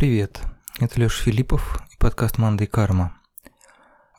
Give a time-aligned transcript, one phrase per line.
[0.00, 0.40] Привет,
[0.78, 3.20] это Лёш Филиппов и подкаст «Манда и карма».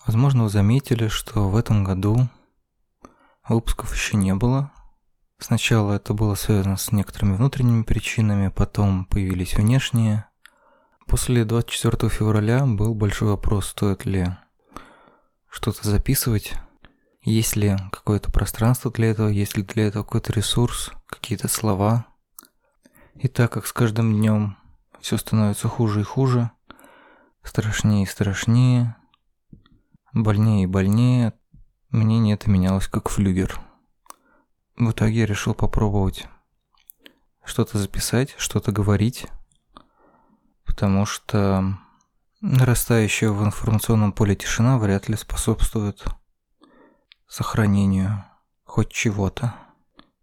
[0.05, 2.29] Возможно, вы заметили, что в этом году
[3.49, 4.71] выпусков еще не было.
[5.39, 10.25] Сначала это было связано с некоторыми внутренними причинами, потом появились внешние.
[11.07, 14.27] После 24 февраля был большой вопрос, стоит ли
[15.49, 16.53] что-то записывать,
[17.23, 22.05] есть ли какое-то пространство для этого, есть ли для этого какой-то ресурс, какие-то слова.
[23.15, 24.60] И так как с каждым днем
[25.01, 26.51] все становится хуже и хуже,
[27.43, 28.95] страшнее и страшнее,
[30.13, 31.33] больнее и больнее,
[31.89, 33.59] мнение это менялось как флюгер.
[34.77, 36.27] В итоге я решил попробовать
[37.43, 39.27] что-то записать, что-то говорить,
[40.65, 41.77] потому что
[42.39, 46.03] нарастающая в информационном поле тишина вряд ли способствует
[47.27, 48.25] сохранению
[48.63, 49.53] хоть чего-то,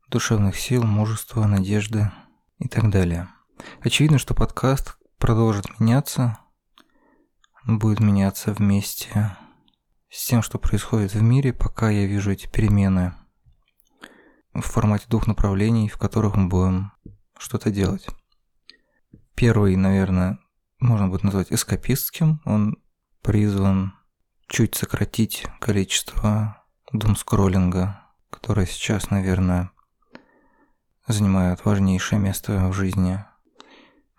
[0.09, 2.11] душевных сил, мужества, надежды
[2.59, 3.29] и так далее.
[3.81, 6.39] Очевидно, что подкаст продолжит меняться,
[7.65, 9.37] будет меняться вместе
[10.11, 13.15] с тем, что происходит в мире, пока я вижу эти перемены
[14.55, 16.93] в формате двух направлений, в которых мы будем
[17.39, 18.07] что-то делать.
[19.35, 20.39] Первый, наверное,
[20.81, 22.41] можно будет назвать эскапистским.
[22.45, 22.77] Он
[23.23, 23.95] призван
[24.49, 28.01] чуть сократить количество думскроллинга,
[28.31, 29.71] которое сейчас, наверное,
[31.07, 33.25] занимает важнейшее место в жизни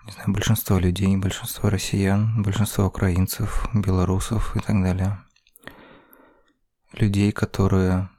[0.09, 5.19] не знаю, большинство людей, большинство россиян, большинство украинцев, белорусов и так далее.
[6.93, 8.09] Людей, которые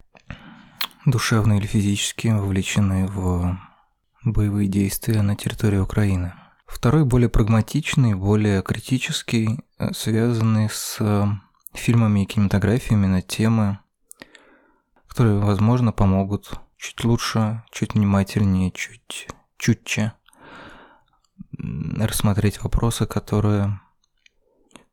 [1.04, 3.58] душевно или физически вовлечены в
[4.22, 6.32] боевые действия на территории Украины.
[6.64, 11.26] Второй более прагматичный, более критический, э, связанный с э,
[11.74, 13.80] фильмами и кинематографиями на темы,
[15.08, 19.26] которые, возможно, помогут чуть лучше, чуть внимательнее, чуть
[19.58, 20.12] чутче
[21.58, 23.80] рассмотреть вопросы, которые,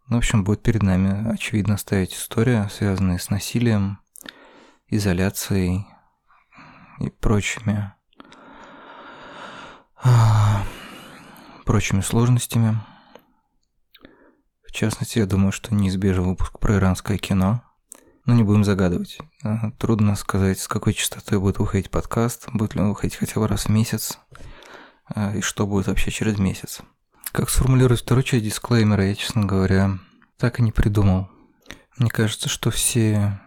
[0.07, 3.99] ну, в общем, будет перед нами, очевидно, стоять история, связанная с насилием,
[4.89, 5.85] изоляцией
[6.99, 7.93] и прочими
[11.65, 12.79] прочими сложностями.
[14.63, 17.61] В частности, я думаю, что неизбежен выпуск про иранское кино.
[18.25, 19.19] Но не будем загадывать.
[19.79, 23.65] Трудно сказать, с какой частотой будет выходить подкаст, будет ли он выходить хотя бы раз
[23.65, 24.19] в месяц.
[25.09, 26.81] А, и что будет вообще через месяц.
[27.31, 29.99] Как сформулировать вторую часть дисклеймера, я, честно говоря,
[30.37, 31.29] так и не придумал.
[31.97, 33.39] Мне кажется, что все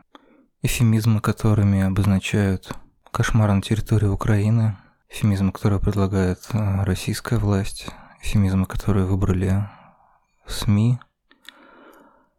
[0.62, 2.72] эфемизмы, которыми обозначают
[3.10, 4.76] кошмар на территории Украины,
[5.08, 7.86] эфемизмы, которые предлагает а, российская власть,
[8.22, 9.68] эфемизмы, которые выбрали
[10.46, 10.98] СМИ,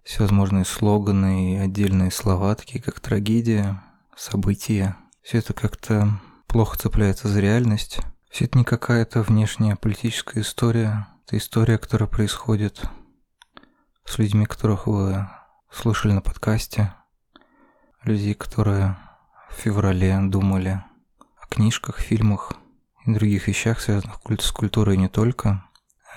[0.04, 3.82] всевозможные слоганы и отдельные слова, такие как трагедия,
[4.16, 8.00] события, все это как-то плохо цепляется за реальность,
[8.32, 11.06] все это не какая-то внешняя политическая история.
[11.26, 12.82] Это история, которая происходит
[14.06, 15.28] с людьми, которых вы
[15.70, 16.94] слышали на подкасте.
[18.04, 18.98] Людей, которые
[19.50, 20.82] в феврале думали
[21.42, 22.54] о книжках, фильмах
[23.06, 25.66] и других вещах, связанных с культурой не только.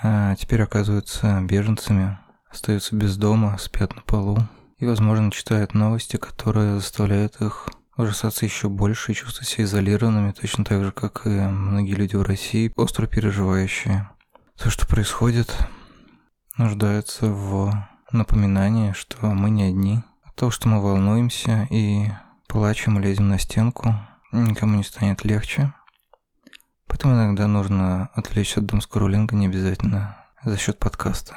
[0.00, 2.16] А теперь оказываются беженцами,
[2.48, 4.38] остаются без дома, спят на полу
[4.78, 10.64] и, возможно, читают новости, которые заставляют их ужасаться еще больше и чувствовать себя изолированными, точно
[10.64, 14.08] так же, как и многие люди в России, остро переживающие.
[14.58, 15.56] То, что происходит,
[16.56, 17.72] нуждается в
[18.12, 20.02] напоминании, что мы не одни.
[20.36, 22.08] То, что мы волнуемся и
[22.48, 23.94] плачем, лезем на стенку,
[24.32, 25.72] никому не станет легче.
[26.86, 31.36] Поэтому иногда нужно отвлечься от думскроллинга не обязательно за счет подкаста.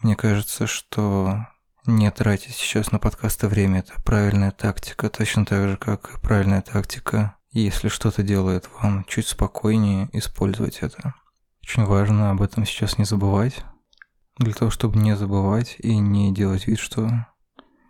[0.00, 1.46] Мне кажется, что
[1.86, 7.36] не тратить сейчас на подкасты время– это правильная тактика, точно так же, как правильная тактика,
[7.50, 11.14] если что-то делает вам чуть спокойнее, использовать это.
[11.62, 13.64] Очень важно об этом сейчас не забывать,
[14.38, 17.26] для того, чтобы не забывать и не делать вид, что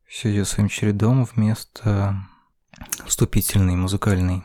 [0.06, 2.16] все идет своим чередом вместо
[3.06, 4.42] вступительной музыкальной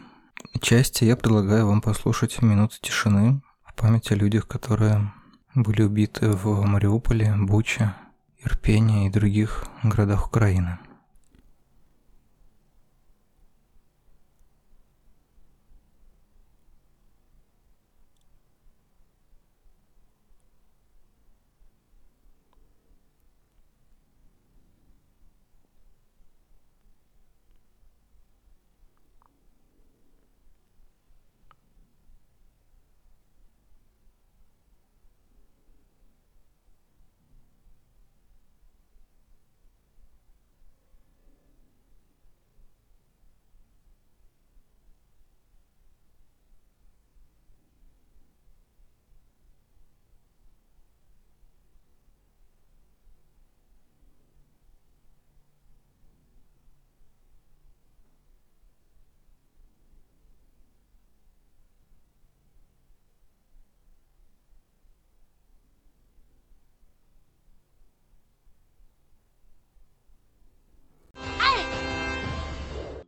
[0.61, 5.11] части, я предлагаю вам послушать минуту тишины в память о людях, которые
[5.55, 7.95] были убиты в Мариуполе, Буче,
[8.45, 10.77] Ирпения и других городах Украины.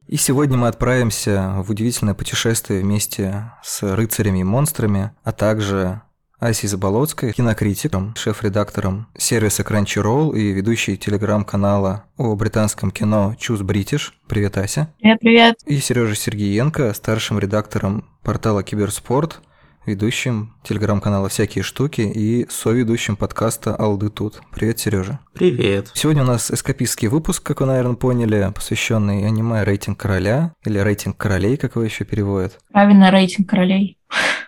[0.09, 6.01] И сегодня мы отправимся в удивительное путешествие вместе с рыцарями и монстрами, а также
[6.39, 14.09] Асей Заболоцкой, кинокритиком, шеф-редактором сервиса Crunchyroll и ведущей телеграм-канала о британском кино Choose British.
[14.27, 14.91] Привет, Ася.
[14.99, 15.55] Привет, привет.
[15.67, 19.41] И Сережа Сергеенко, старшим редактором портала Киберспорт,
[19.85, 24.41] ведущим телеграм-канала «Всякие штуки» и соведущим подкаста «Алды тут».
[24.53, 25.19] Привет, Сережа.
[25.33, 25.91] Привет.
[25.93, 31.17] Сегодня у нас эскапистский выпуск, как вы, наверное, поняли, посвященный аниме «Рейтинг короля» или «Рейтинг
[31.17, 32.59] королей», как его еще переводят.
[32.71, 33.97] Правильно, «Рейтинг королей».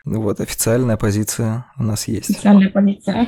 [0.05, 2.31] Ну вот, официальная позиция у нас есть.
[2.31, 3.27] Официальная позиция.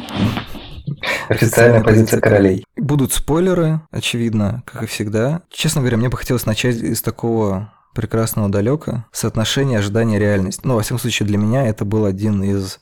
[1.29, 2.65] Официальная позиция королей.
[2.75, 5.41] Будут спойлеры, очевидно, как и всегда.
[5.49, 10.66] Честно говоря, мне бы хотелось начать из такого прекрасного далека соотношение ожидания реальность.
[10.66, 12.80] Ну, во всяком случае, для меня это был один из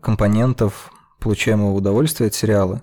[0.00, 2.82] компонентов получаемого удовольствия от сериала.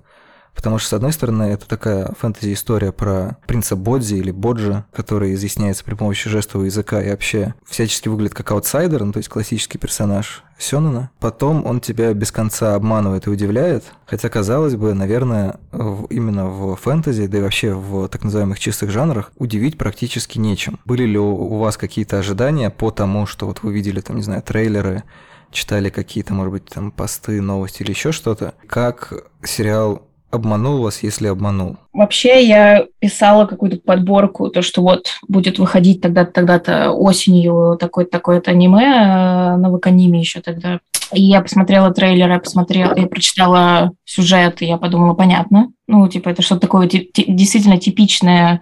[0.57, 5.83] Потому что, с одной стороны, это такая фэнтези-история про принца Бодзи или Боджи, который изъясняется
[5.83, 10.43] при помощи жестового языка и вообще всячески выглядит как аутсайдер, ну, то есть классический персонаж
[10.57, 11.11] Сёнона.
[11.19, 16.75] Потом он тебя без конца обманывает и удивляет, хотя, казалось бы, наверное, в, именно в
[16.75, 20.79] фэнтези, да и вообще в так называемых чистых жанрах, удивить практически нечем.
[20.85, 24.41] Были ли у вас какие-то ожидания по тому, что вот вы видели, там, не знаю,
[24.41, 25.03] трейлеры,
[25.51, 29.13] читали какие-то, может быть, там посты, новости или еще что-то, как
[29.43, 31.77] сериал обманул вас, если обманул?
[31.93, 38.51] Вообще я писала какую-то подборку, то, что вот будет выходить тогда-то, тогда-то осенью такое-то, такое-то
[38.51, 40.79] аниме э, на Ваканиме еще тогда.
[41.13, 45.71] И я посмотрела трейлер, я посмотрела, я прочитала сюжет, и я подумала, понятно.
[45.87, 48.61] Ну, типа, это что-то такое действительно типичное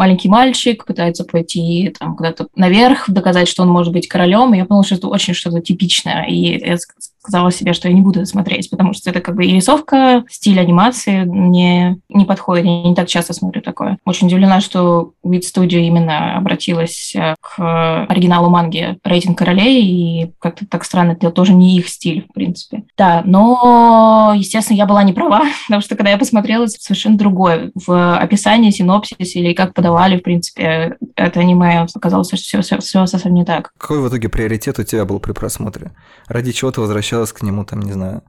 [0.00, 4.54] маленький мальчик пытается пойти там куда-то наверх, доказать, что он может быть королем.
[4.54, 6.24] И я поняла, что это очень что-то типичное.
[6.24, 6.78] И я
[7.20, 10.24] сказала себе, что я не буду это смотреть, потому что это как бы и рисовка,
[10.28, 12.64] стиль анимации мне не подходит.
[12.64, 13.98] Я не так часто смотрю такое.
[14.06, 20.66] Очень удивлена, что Wit Studio именно обратилась э, к оригиналу манги «Рейтинг королей», и как-то
[20.66, 22.84] так странно, это тоже не их стиль, в принципе.
[22.96, 27.70] Да, но, естественно, я была не права, потому что когда я посмотрела, совершенно другое.
[27.74, 33.34] В описании, синопсисе или как подавали, в принципе, это аниме, оказалось, все, все, все совсем
[33.34, 33.72] не так.
[33.76, 35.92] Какой в итоге приоритет у тебя был при просмотре?
[36.26, 38.22] Ради чего ты возвращался возвращалась к нему, там, не знаю,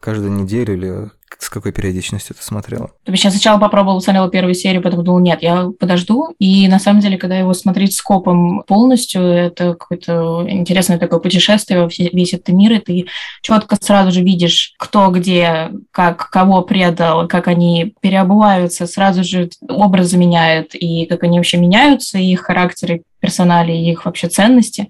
[0.00, 2.90] каждую неделю или с какой периодичностью ты смотрела?
[3.04, 6.34] То есть я сначала попробовала, смотрела первую серию, потом думала, нет, я подожду.
[6.38, 11.88] И на самом деле, когда его смотреть скопом полностью, это какое-то интересное такое путешествие во
[11.88, 13.06] весь этот мир, и ты
[13.42, 20.16] четко сразу же видишь, кто где, как, кого предал, как они переобуваются, сразу же образы
[20.16, 24.88] меняют, и как они вообще меняются, их характеры, персонали, их вообще ценности.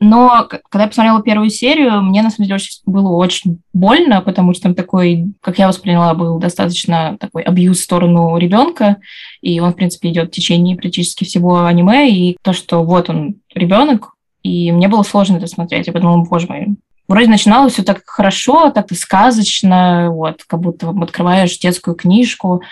[0.00, 4.64] Но когда я посмотрела первую серию, мне на самом деле было очень больно, потому что
[4.64, 8.96] там такой, как я восприняла, был достаточно такой абьюз в сторону ребенка,
[9.42, 13.36] и он, в принципе, идет в течение практически всего аниме, и то, что вот он
[13.54, 15.86] ребенок, и мне было сложно это смотреть.
[15.86, 16.68] Я подумала, боже мой,
[17.06, 22.62] вроде начиналось все так хорошо, так сказочно, вот, как будто открываешь детскую книжку,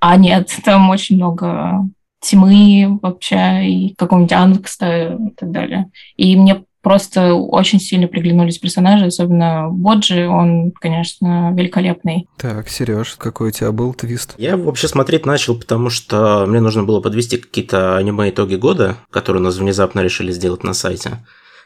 [0.00, 1.84] а нет, там очень много
[2.20, 5.90] тьмы вообще и какого-нибудь ангста и так далее.
[6.16, 12.28] И мне просто очень сильно приглянулись персонажи, особенно Боджи, он, конечно, великолепный.
[12.36, 14.34] Так, Сереж, какой у тебя был твист?
[14.38, 19.44] Я вообще смотреть начал, потому что мне нужно было подвести какие-то аниме-итоги года, которые у
[19.44, 21.18] нас внезапно решили сделать на сайте.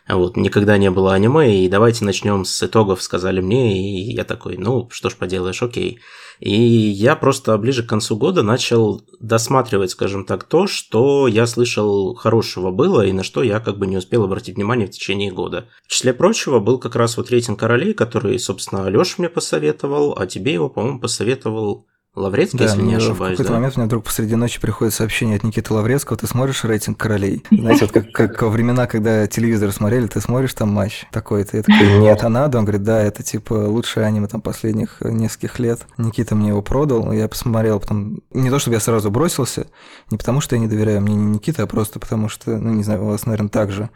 [0.08, 4.56] Вот, никогда не было аниме, и давайте начнем с итогов, сказали мне, и я такой,
[4.56, 6.00] ну, что ж поделаешь, окей.
[6.42, 12.16] И я просто ближе к концу года начал досматривать, скажем так, то, что я слышал
[12.16, 15.68] хорошего было и на что я как бы не успел обратить внимание в течение года.
[15.86, 20.26] В числе прочего был как раз вот рейтинг королей, который, собственно, Леша мне посоветовал, а
[20.26, 23.34] тебе его, по-моему, посоветовал Лаврецкий, да, если не ошибаюсь.
[23.34, 23.54] В какой-то да?
[23.54, 27.42] момент мне вдруг посреди ночи приходит сообщение от Никиты Лаврецкого, ты смотришь рейтинг королей.
[27.50, 31.56] Знаете, вот как, как во времена, когда телевизор смотрели, ты смотришь там матч такой-то.
[31.56, 32.58] Я такой, нет, а надо?
[32.58, 35.86] Он говорит, да, это типа лучшее аниме там последних нескольких лет.
[35.96, 38.20] Никита мне его продал, я посмотрел потом.
[38.30, 39.68] Не то, чтобы я сразу бросился,
[40.10, 42.82] не потому что я не доверяю мне не Никита, а просто потому что, ну не
[42.82, 43.88] знаю, у вас, наверное, также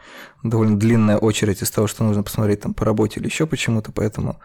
[0.42, 4.38] довольно длинная очередь из того, что нужно посмотреть там по работе или еще почему-то, поэтому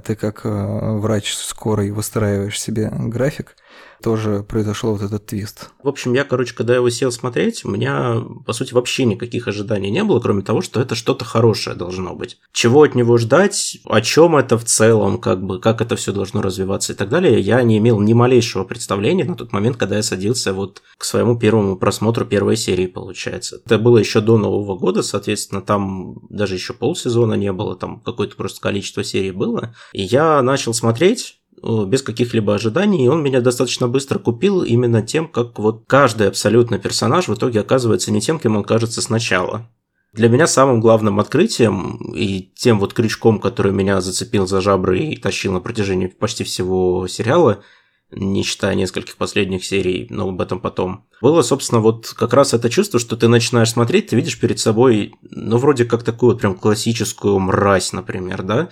[0.00, 3.56] ты как э, врач скорой выстраиваешь себе график,
[4.02, 5.70] тоже произошел вот этот твист.
[5.82, 9.90] В общем, я, короче, когда его сел смотреть, у меня, по сути, вообще никаких ожиданий
[9.90, 12.38] не было, кроме того, что это что-то хорошее должно быть.
[12.52, 16.42] Чего от него ждать, о чем это в целом, как бы, как это все должно
[16.42, 20.02] развиваться и так далее, я не имел ни малейшего представления на тот момент, когда я
[20.02, 23.60] садился вот к своему первому просмотру первой серии, получается.
[23.64, 28.36] Это было еще до Нового года, соответственно, там даже еще полсезона не было, там какое-то
[28.36, 29.74] просто количество серий было.
[29.92, 35.28] И я начал смотреть, без каких-либо ожиданий, и он меня достаточно быстро купил именно тем,
[35.28, 39.68] как вот каждый абсолютно персонаж в итоге оказывается не тем, кем он кажется сначала.
[40.12, 45.16] Для меня самым главным открытием и тем вот крючком, который меня зацепил за жабры и
[45.16, 47.62] тащил на протяжении почти всего сериала,
[48.10, 51.04] не считая нескольких последних серий, но об этом потом.
[51.20, 55.14] Было, собственно, вот как раз это чувство, что ты начинаешь смотреть, ты видишь перед собой,
[55.22, 58.70] ну, вроде как такую вот прям классическую мразь, например, да?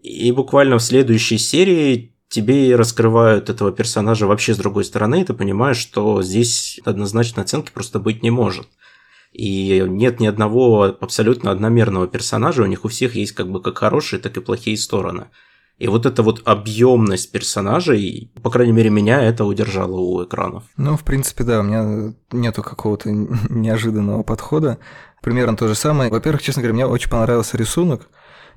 [0.00, 5.34] И буквально в следующей серии тебе раскрывают этого персонажа вообще с другой стороны, и ты
[5.34, 8.68] понимаешь, что здесь однозначной оценки просто быть не может.
[9.32, 13.78] И нет ни одного абсолютно одномерного персонажа, у них у всех есть как бы как
[13.78, 15.26] хорошие, так и плохие стороны.
[15.78, 20.64] И вот эта вот объемность персонажей, по крайней мере, меня это удержало у экранов.
[20.78, 23.10] Ну, в принципе, да, у меня нету какого-то
[23.50, 24.78] неожиданного подхода.
[25.20, 26.10] Примерно то же самое.
[26.10, 28.08] Во-первых, честно говоря, мне очень понравился рисунок,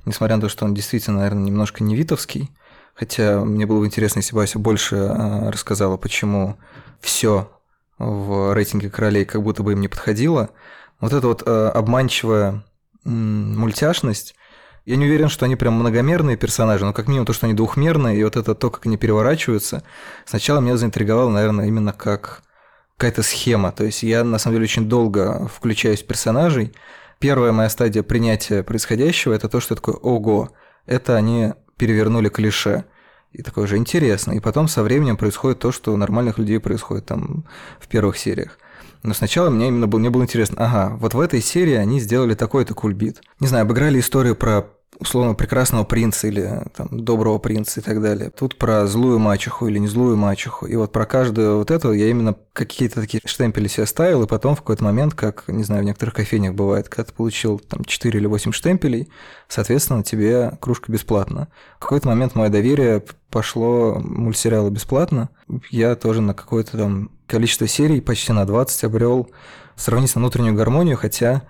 [0.06, 2.52] несмотря на то, что он действительно, наверное, немножко не витовский.
[3.00, 6.58] Хотя мне было бы интересно, если бы Ася больше а, рассказала, почему
[7.00, 7.50] все
[7.98, 10.50] в рейтинге королей как будто бы им не подходило.
[11.00, 12.62] Вот эта вот а, обманчивая
[13.06, 14.36] мультяшность,
[14.86, 18.20] я не уверен, что они прям многомерные персонажи, но как минимум то, что они двухмерные,
[18.20, 19.84] и вот это то, как они переворачиваются,
[20.26, 22.44] сначала меня заинтриговало, наверное, именно как
[22.98, 23.72] какая-то схема.
[23.72, 26.74] То есть я, на самом деле, очень долго включаюсь в персонажей.
[27.20, 30.50] Первая моя стадия принятия происходящего– это то, что я такой «Ого!»
[30.86, 32.86] Это они перевернули клише.
[33.32, 34.34] И такое же интересно.
[34.34, 37.46] И потом со временем происходит то, что у нормальных людей происходит там
[37.80, 38.60] в первых сериях.
[39.02, 42.36] Но сначала мне именно было, мне было интересно, ага, вот в этой серии они сделали
[42.36, 43.22] такой-то кульбит.
[43.40, 44.68] Не знаю, обыграли историю про
[45.00, 48.30] условно прекрасного принца или там, доброго принца и так далее.
[48.30, 50.66] Тут про злую мачеху или не злую мачеху.
[50.66, 54.56] И вот про каждую вот эту я именно какие-то такие штемпели себе ставил, и потом
[54.56, 58.20] в какой-то момент, как, не знаю, в некоторых кофейнях бывает, когда ты получил там 4
[58.20, 59.10] или 8 штемпелей,
[59.48, 61.48] соответственно, тебе кружка бесплатно.
[61.78, 65.30] В какой-то момент мое доверие пошло мультсериалы бесплатно.
[65.70, 69.30] Я тоже на какое-то там количество серий, почти на 20 обрел
[69.76, 71.44] сравнительно внутреннюю гармонию, хотя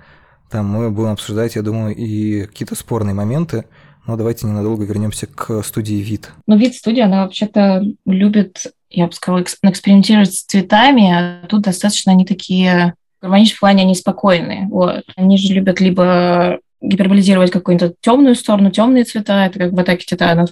[0.50, 3.66] там мы будем обсуждать, я думаю, и какие-то спорные моменты.
[4.08, 6.32] Но давайте ненадолго вернемся к студии «Вид».
[6.48, 12.12] Ну, «Вид» студия, она вообще-то любит, я бы сказала, экспериментировать с цветами, а тут достаточно
[12.12, 14.68] они такие в гармоничном плане они спокойные.
[14.70, 15.04] Вот.
[15.16, 20.50] Они же любят либо гиперболизировать какую-нибудь темную сторону, темные цвета, это как в «Атаке титанов»,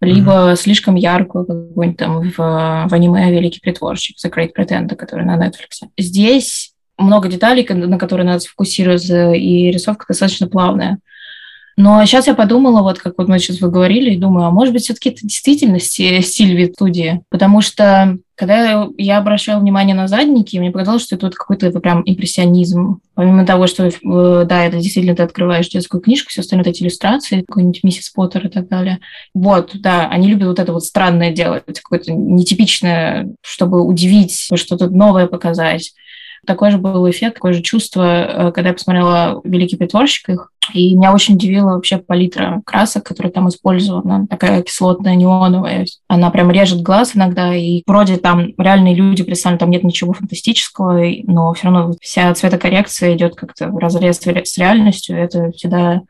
[0.00, 0.56] либо mm-hmm.
[0.56, 5.88] слишком яркую какую-нибудь там в, в аниме «Великий притворщик», «The Great Pretender», который на Netflix.
[5.96, 6.69] Здесь
[7.00, 10.98] много деталей, на которые надо сфокусироваться, и рисовка достаточно плавная.
[11.76, 14.74] Но сейчас я подумала, вот как вот мы сейчас вы говорили, и думаю, а может
[14.74, 17.22] быть, все-таки это действительно стиль вид студии?
[17.30, 22.02] Потому что когда я обращала внимание на задники, мне показалось, что это вот какой-то прям
[22.04, 23.00] импрессионизм.
[23.14, 23.92] Помимо того, что, э,
[24.46, 28.50] да, это действительно ты открываешь детскую книжку, все остальное эти иллюстрации, какой-нибудь миссис Поттер и
[28.50, 28.98] так далее.
[29.34, 35.26] Вот, да, они любят вот это вот странное делать, какое-то нетипичное, чтобы удивить, что-то новое
[35.26, 35.92] показать.
[36.46, 40.94] Такой же был эффект, такое же чувство, э, когда я посмотрела «Великий притворщик» их, и
[40.94, 45.86] меня очень удивила вообще палитра красок, которая там использована, такая кислотная, неоновая.
[46.08, 51.02] Она прям режет глаз иногда, и вроде там реальные люди представлены, там нет ничего фантастического,
[51.24, 56.02] но все равно вся цветокоррекция идет как-то в разрез с реальностью, это всегда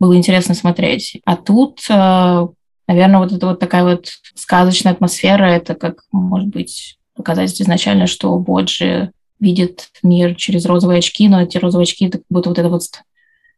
[0.00, 1.20] было интересно смотреть.
[1.24, 2.46] А тут э,
[2.86, 8.36] наверное, вот эта вот такая вот сказочная атмосфера, это как, может быть, показать изначально, что
[8.38, 12.68] Боджи видит мир через розовые очки, но эти розовые очки это как будто вот эта
[12.68, 12.82] вот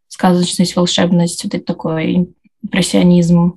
[0.09, 2.29] сказочность, волшебность, вот это такой
[2.63, 3.57] импрессионизм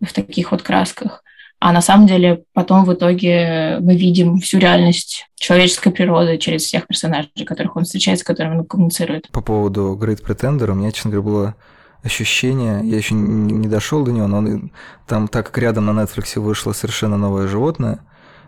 [0.00, 1.22] в таких вот красках.
[1.60, 6.86] А на самом деле потом в итоге мы видим всю реальность человеческой природы через всех
[6.86, 9.28] персонажей, которых он встречает, с которыми он коммуницирует.
[9.30, 11.54] По поводу Great Pretender у меня, честно говоря, было
[12.02, 14.68] ощущение, я еще не дошел до него, но
[15.06, 18.00] там, так как рядом на Netflix вышло совершенно новое животное,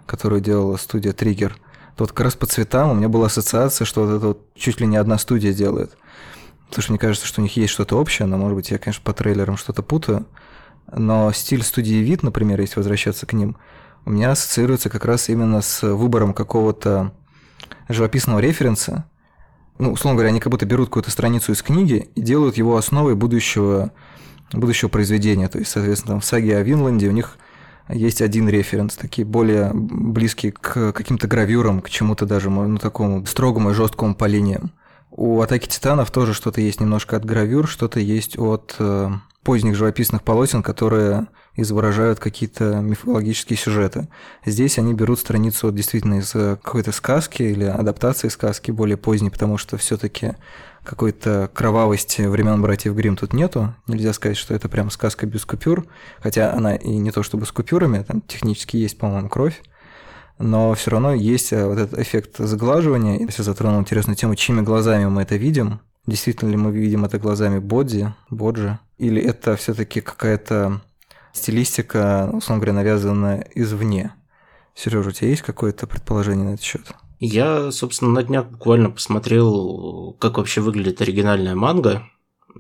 [0.04, 1.56] которое делала студия Триггер,
[1.96, 4.86] то как раз по цветам у меня была ассоциация, что вот это вот чуть ли
[4.86, 5.96] не одна студия делает.
[6.68, 9.02] Потому что мне кажется, что у них есть что-то общее, но, может быть, я, конечно,
[9.02, 10.26] по трейлерам что-то путаю.
[10.92, 13.56] Но стиль студии вид, например, если возвращаться к ним,
[14.04, 17.12] у меня ассоциируется как раз именно с выбором какого-то
[17.88, 19.06] живописного референса.
[19.78, 23.14] Ну, условно говоря, они как будто берут какую-то страницу из книги и делают его основой
[23.14, 23.92] будущего,
[24.52, 25.48] будущего произведения.
[25.48, 27.36] То есть, соответственно, там в саге о Винланде у них
[27.88, 33.70] есть один референс, такие более близкие к каким-то гравюрам, к чему-то даже ну, такому строгому
[33.70, 34.72] и жесткому по линиям.
[35.10, 39.10] У «Атаки Титанов» тоже что-то есть немножко от гравюр, что-то есть от э,
[39.42, 44.08] поздних живописных полотен, которые изображают какие-то мифологические сюжеты.
[44.44, 49.56] Здесь они берут страницу действительно из э, какой-то сказки или адаптации сказки более поздней, потому
[49.56, 50.34] что все таки
[50.86, 53.74] какой-то кровавости времен братьев Грим тут нету.
[53.86, 55.86] Нельзя сказать, что это прям сказка без купюр,
[56.20, 59.60] хотя она и не то чтобы с купюрами, там технически есть, по-моему, кровь,
[60.38, 63.18] но все равно есть э, вот этот эффект заглаживания.
[63.18, 67.58] Если затронул интересную тему, чьими глазами мы это видим, действительно ли мы видим это глазами
[67.58, 70.80] Бодди, Боджи, или это все-таки какая-то
[71.32, 74.12] стилистика, условно говоря, навязанная извне.
[74.74, 76.94] Сережа, у тебя есть какое-то предположение на этот счет?
[77.18, 82.06] Я, собственно, на днях буквально посмотрел, как вообще выглядит оригинальная манга,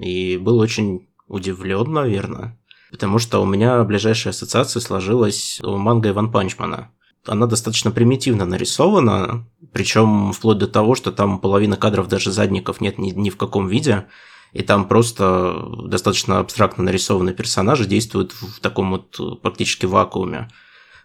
[0.00, 2.58] и был очень удивлен, наверное,
[2.90, 6.90] потому что у меня ближайшая ассоциация сложилась у манга Иван Панчмана.
[7.26, 12.98] Она достаточно примитивно нарисована, причем вплоть до того, что там половина кадров даже задников нет
[12.98, 14.06] ни, ни в каком виде,
[14.52, 20.48] и там просто достаточно абстрактно нарисованные персонажи действуют в таком вот практически вакууме.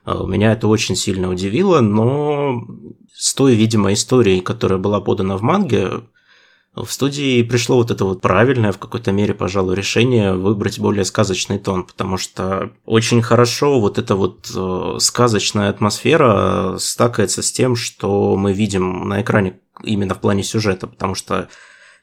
[0.04, 2.62] А, меня это очень сильно удивило, но
[3.14, 6.02] с той, видимо, историей, которая была подана в манге,
[6.74, 11.60] в студии пришло вот это вот правильное в какой-то мере, пожалуй, решение выбрать более сказочный
[11.60, 18.38] тон, потому что очень хорошо вот эта вот э, сказочная атмосфера стакается с тем, что
[18.38, 21.50] мы видим на экране именно в плане сюжета, потому что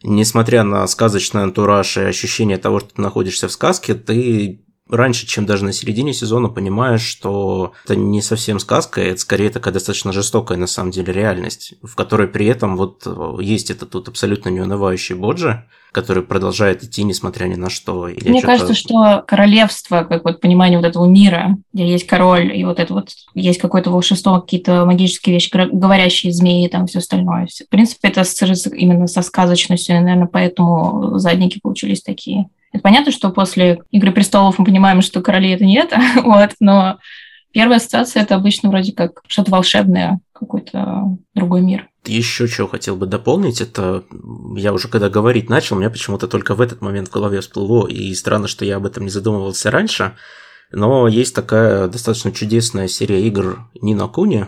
[0.02, 5.46] несмотря на сказочный антураж и ощущение того, что ты находишься в сказке, ты раньше, чем
[5.46, 10.58] даже на середине сезона, понимаешь, что это не совсем сказка, это скорее такая достаточно жестокая
[10.58, 15.14] на самом деле реальность, в которой при этом вот э, есть этот тут абсолютно неунывающий
[15.14, 18.08] Боджи, который продолжает идти, несмотря ни на что.
[18.08, 22.64] И Мне кажется, что королевство, как вот понимание вот этого мира, где есть король, и
[22.64, 27.46] вот это вот есть какое-то волшебство, какие-то магические вещи, говорящие змеи, там все остальное.
[27.46, 28.22] В принципе, это
[28.74, 32.48] именно со сказочностью, и, наверное, поэтому задники получились такие.
[32.72, 36.98] Это понятно, что после «Игры престолов» мы понимаем, что короли— это не это, вот, но
[37.52, 41.88] первая ассоциация— это обычно вроде как что-то волшебное, какой-то другой мир.
[42.04, 44.04] Еще что хотел бы дополнить, это
[44.56, 47.86] я уже когда говорить начал, у меня почему-то только в этот момент в голове всплыло,
[47.86, 50.14] и странно, что я об этом не задумывался раньше,
[50.70, 54.46] но есть такая достаточно чудесная серия игр Нина Куни,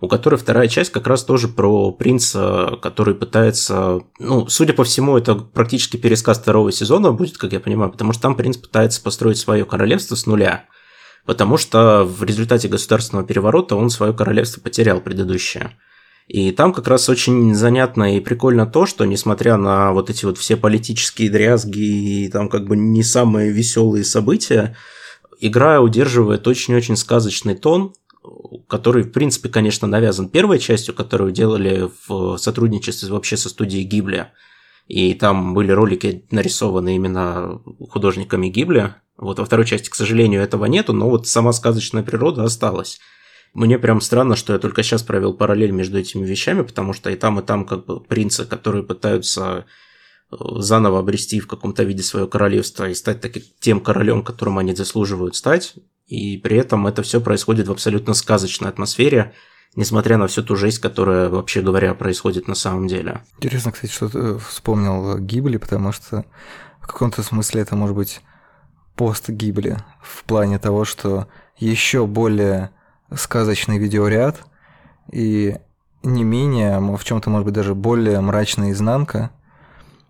[0.00, 4.00] у которой вторая часть как раз тоже про принца, который пытается...
[4.18, 8.22] Ну, судя по всему, это практически пересказ второго сезона будет, как я понимаю, потому что
[8.22, 10.64] там принц пытается построить свое королевство с нуля,
[11.26, 15.72] потому что в результате государственного переворота он свое королевство потерял предыдущее.
[16.28, 20.38] И там как раз очень занятно и прикольно то, что несмотря на вот эти вот
[20.38, 24.76] все политические дрязги и там как бы не самые веселые события,
[25.40, 27.94] игра удерживает очень-очень сказочный тон,
[28.68, 34.28] который, в принципе, конечно, навязан первой частью, которую делали в сотрудничестве вообще со студией Гибли.
[34.86, 38.94] И там были ролики нарисованы именно художниками Гибли.
[39.16, 42.98] Вот во второй части, к сожалению, этого нету, но вот сама сказочная природа осталась.
[43.52, 47.16] Мне прям странно, что я только сейчас провел параллель между этими вещами, потому что и
[47.16, 49.64] там, и там как бы принцы, которые пытаются
[50.30, 54.74] э, заново обрести в каком-то виде свое королевство и стать таким тем королем, которым они
[54.74, 55.74] заслуживают стать.
[56.10, 59.32] И при этом это все происходит в абсолютно сказочной атмосфере,
[59.76, 63.22] несмотря на всю ту жесть, которая, вообще говоря, происходит на самом деле.
[63.36, 66.24] Интересно, кстати, что ты вспомнил Гибли, потому что
[66.80, 68.22] в каком-то смысле это может быть
[68.96, 72.70] пост Гибли в плане того, что еще более
[73.14, 74.42] сказочный видеоряд
[75.12, 75.58] и
[76.02, 79.30] не менее, в чем-то, может быть, даже более мрачная изнанка.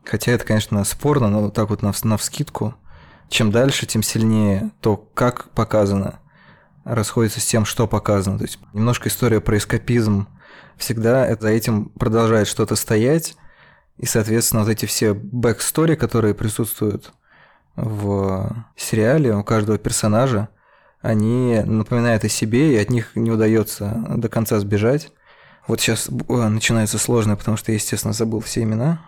[0.06, 2.74] Хотя это, конечно, спорно, но так вот на, на вскидку–
[3.30, 6.18] чем дальше, тем сильнее то, как показано,
[6.84, 8.38] расходится с тем, что показано.
[8.38, 10.28] То есть немножко история про эскапизм.
[10.76, 13.36] Всегда за этим продолжает что-то стоять,
[13.96, 17.12] и, соответственно, вот эти все backstory, которые присутствуют
[17.76, 20.48] в сериале у каждого персонажа,
[21.00, 25.12] они напоминают о себе, и от них не удается до конца сбежать.
[25.68, 29.00] Вот сейчас начинается сложно, потому что я, естественно, забыл все имена.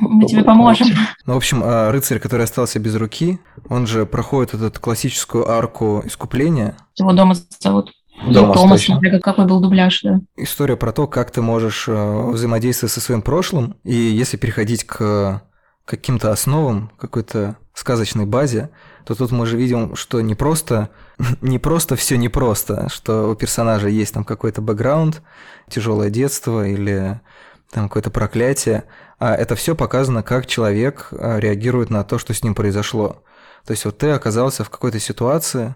[0.00, 0.88] Мы тебе поможем.
[1.24, 6.02] Ну, в общем, а, рыцарь, который остался без руки, он же проходит эту классическую арку
[6.04, 6.76] искупления.
[6.96, 7.92] Его дома зовут.
[8.26, 10.20] Дома, Томас, смотря какой был дубляж, да.
[10.36, 15.42] История про то, как ты можешь а, взаимодействовать со своим прошлым, и если переходить к
[15.84, 18.70] каким-то основам, какой-то сказочной базе,
[19.04, 20.90] то тут мы же видим, что не просто,
[21.40, 25.22] не просто все непросто, что у персонажа есть там какой-то бэкграунд,
[25.70, 27.20] тяжелое детство или
[27.76, 28.84] там какое-то проклятие,
[29.18, 33.22] а это все показано, как человек а, реагирует на то, что с ним произошло.
[33.66, 35.74] То есть вот ты оказался в какой-то ситуации,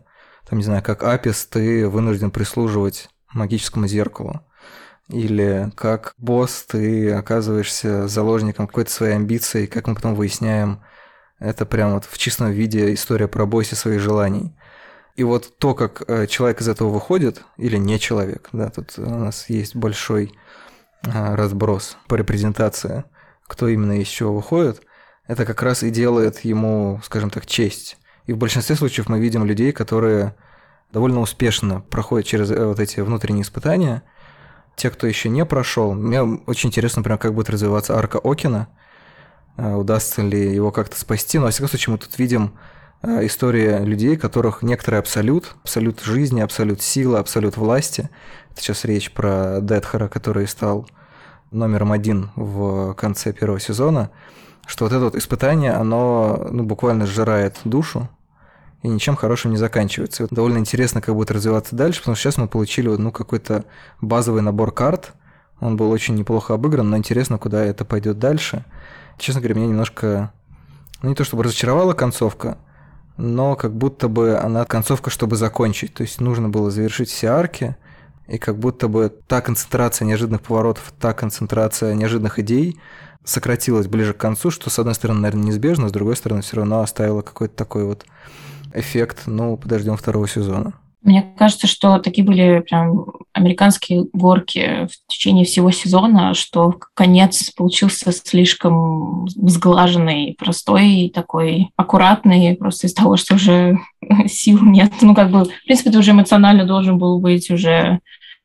[0.49, 4.41] там, не знаю, как Апис, ты вынужден прислуживать магическому зеркалу.
[5.09, 10.83] или как босс ты оказываешься заложником какой-то своей амбиции, как мы потом выясняем,
[11.39, 14.57] это прям вот в чистом виде история про бойся своих желаний.
[15.17, 19.03] И вот то, как э, человек из этого выходит, или не человек, да, тут у
[19.03, 20.33] нас есть большой
[21.03, 23.05] разброс по репрезентации,
[23.47, 24.83] кто именно из чего выходит,
[25.27, 27.99] это как раз и делает ему, скажем так, честь.
[28.27, 30.35] И в большинстве случаев мы видим людей, которые
[30.93, 34.03] довольно успешно проходят через э, вот эти внутренние испытания.
[34.77, 38.69] Те, кто еще не прошел, мне очень интересно, например, как будет развиваться арка Окина,
[39.57, 41.39] удастся ли его как-то спасти.
[41.39, 42.57] Но, во всяком случае, мы тут видим Э,
[43.03, 48.11] история людей, которых некоторый абсолют, абсолют жизни, абсолют силы, абсолют власти.
[48.53, 50.87] Это сейчас речь про Детхара, который стал
[51.51, 54.11] номером один в конце первого сезона,
[54.67, 58.09] что вот это вот испытание, оно ну, буквально сжирает душу,
[58.83, 60.23] и ничем хорошим не заканчивается.
[60.23, 63.65] Вот довольно интересно, как будет развиваться дальше, потому что сейчас мы получили ну, какой-то
[64.01, 65.13] базовый набор карт,
[65.61, 68.65] он был очень неплохо обыгран, но интересно, куда это пойдет дальше.
[69.19, 70.33] Честно говоря, меня немножко,
[71.03, 72.57] ну не то чтобы разочаровала концовка,
[73.21, 75.95] но как будто бы она концовка, чтобы закончить.
[75.95, 77.77] То есть нужно было завершить все арки,
[78.27, 82.81] и как будто бы та концентрация неожиданных поворотов, та концентрация неожиданных идей
[83.25, 86.81] сократилась ближе к концу, что, с одной стороны, наверное, неизбежно, с другой стороны, все равно
[86.81, 88.07] оставила какой-то такой вот
[88.73, 90.73] эффект, ну, подождем второго сезона.
[91.03, 98.13] Мне кажется, что такие были прям американские горки в течение всего сезона, что конец получился
[98.13, 103.79] слишком сглаженный, простой, такой аккуратный, просто из того, что уже
[104.27, 104.93] сил нет.
[105.01, 108.01] Ну, как бы, в принципе, ты уже эмоционально должен был быть уже,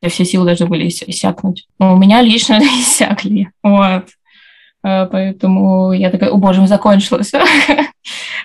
[0.08, 1.66] все силы должны были иссякнуть.
[1.78, 3.50] Но у меня лично иссякли.
[3.62, 4.06] Вот.
[4.82, 7.32] Э, поэтому я такая, о боже, закончилось.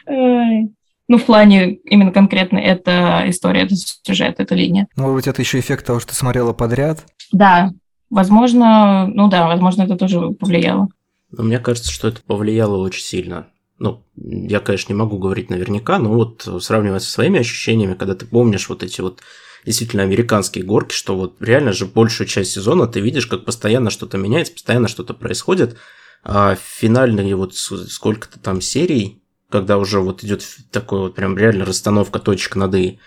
[1.11, 4.87] Ну, в плане именно конкретно это история, это сюжет, это линия.
[4.95, 7.03] Может быть, это еще эффект того, что ты смотрела подряд?
[7.33, 7.73] Да,
[8.09, 10.87] возможно, ну да, возможно, это тоже повлияло.
[11.29, 13.47] Но мне кажется, что это повлияло очень сильно.
[13.77, 18.25] Ну, я, конечно, не могу говорить наверняка, но вот сравнивая со своими ощущениями, когда ты
[18.25, 19.19] помнишь вот эти вот
[19.65, 24.17] действительно американские горки, что вот реально же большую часть сезона ты видишь, как постоянно что-то
[24.17, 25.75] меняется, постоянно что-то происходит,
[26.23, 29.20] а финальные вот сколько-то там серий,
[29.51, 32.99] когда уже вот идет такой вот прям реально расстановка точек над «и»,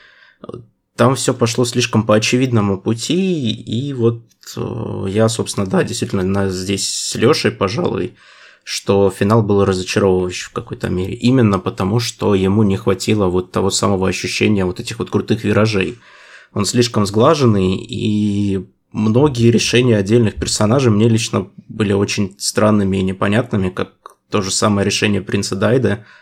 [0.96, 4.22] там все пошло слишком по очевидному пути, и вот
[4.57, 8.14] э, я, собственно, да, действительно здесь с Лешей, пожалуй,
[8.62, 11.14] что финал был разочаровывающий в какой-то мере.
[11.14, 15.98] Именно потому, что ему не хватило вот того самого ощущения вот этих вот крутых виражей.
[16.52, 23.68] Он слишком сглаженный, и многие решения отдельных персонажей мне лично были очень странными и непонятными,
[23.68, 23.90] как
[24.30, 26.07] то же самое решение принца Дайда–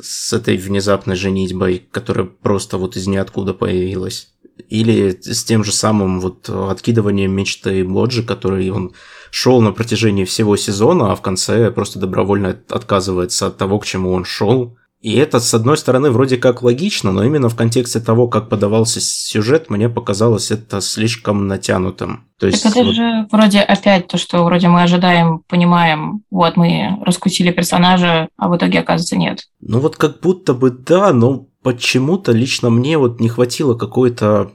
[0.00, 4.28] с этой внезапной женитьбой, которая просто вот из ниоткуда появилась.
[4.68, 8.92] Или с тем же самым вот откидыванием мечты Боджи, который он
[9.30, 14.12] шел на протяжении всего сезона, а в конце просто добровольно отказывается от того, к чему
[14.12, 18.28] он шел, и это, с одной стороны, вроде как логично, но именно в контексте того,
[18.28, 22.26] как подавался сюжет, мне показалось это слишком натянутым.
[22.38, 22.94] То есть, так это вот...
[22.94, 28.56] же вроде опять то, что вроде мы ожидаем, понимаем, вот мы раскусили персонажа, а в
[28.56, 29.48] итоге, оказывается, нет.
[29.60, 34.52] Ну вот как будто бы да, но почему-то лично мне вот не хватило какой-то...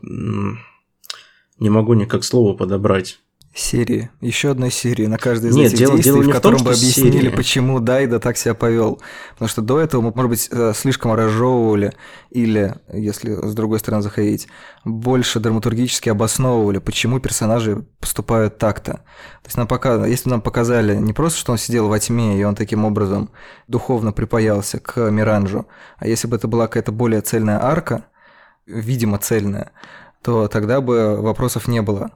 [1.57, 3.17] Не могу никак слово подобрать
[3.55, 6.65] серии, еще одной серии на каждой из Нет, этих дело, действий, дело в котором том,
[6.65, 7.29] бы объяснили, серия.
[7.29, 9.01] почему Дайда так себя повел.
[9.33, 11.93] Потому что до этого мы, может быть, э, слишком разжевывали,
[12.31, 14.49] или, если с другой стороны заходить,
[14.83, 18.91] больше драматургически обосновывали, почему персонажи поступают так-то.
[18.93, 22.43] То есть нам пока, если нам показали не просто, что он сидел во тьме, и
[22.43, 23.29] он таким образом
[23.69, 25.65] духовно припаялся к Миранжу,
[25.97, 28.05] а если бы это была какая-то более цельная арка,
[28.67, 29.71] видимо цельная,
[30.21, 32.11] то тогда бы вопросов не было.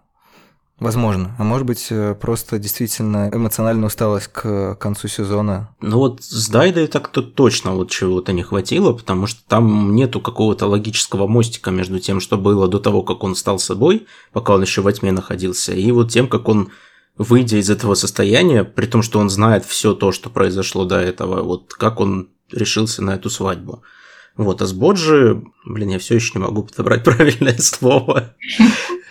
[0.79, 1.35] Возможно.
[1.37, 5.75] А может быть, э, просто действительно эмоциональная усталость к концу сезона.
[5.81, 10.67] Ну вот с Дайдой так-то точно вот чего-то не хватило, потому что там нету какого-то
[10.67, 14.81] логического мостика между тем, что было до того, как он стал собой, пока он еще
[14.81, 16.69] во тьме находился, и вот тем, как он
[17.17, 21.43] выйдя из этого состояния, при том, что он знает все то, что произошло до этого,
[21.43, 23.83] вот как он решился на эту свадьбу.
[24.37, 28.35] Вот, а с Боджи, блин, я все еще не могу подобрать правильное слово.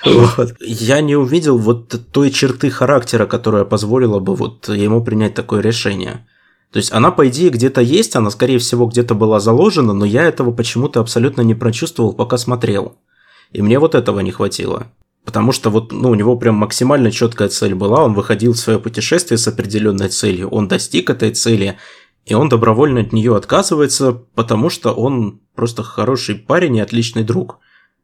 [0.04, 0.54] Вот.
[0.60, 6.26] Я не увидел вот той черты характера, которая позволила бы вот ему принять такое решение.
[6.72, 10.24] То есть она, по идее, где-то есть, она, скорее всего, где-то была заложена, но я
[10.24, 12.96] этого почему-то абсолютно не прочувствовал, пока смотрел.
[13.52, 14.88] И мне вот этого не хватило.
[15.24, 18.78] Потому что вот, ну, у него прям максимально четкая цель была, он выходил в свое
[18.78, 21.76] путешествие с определенной целью, он достиг этой цели,
[22.24, 27.58] и он добровольно от нее отказывается, потому что он просто хороший парень и отличный друг.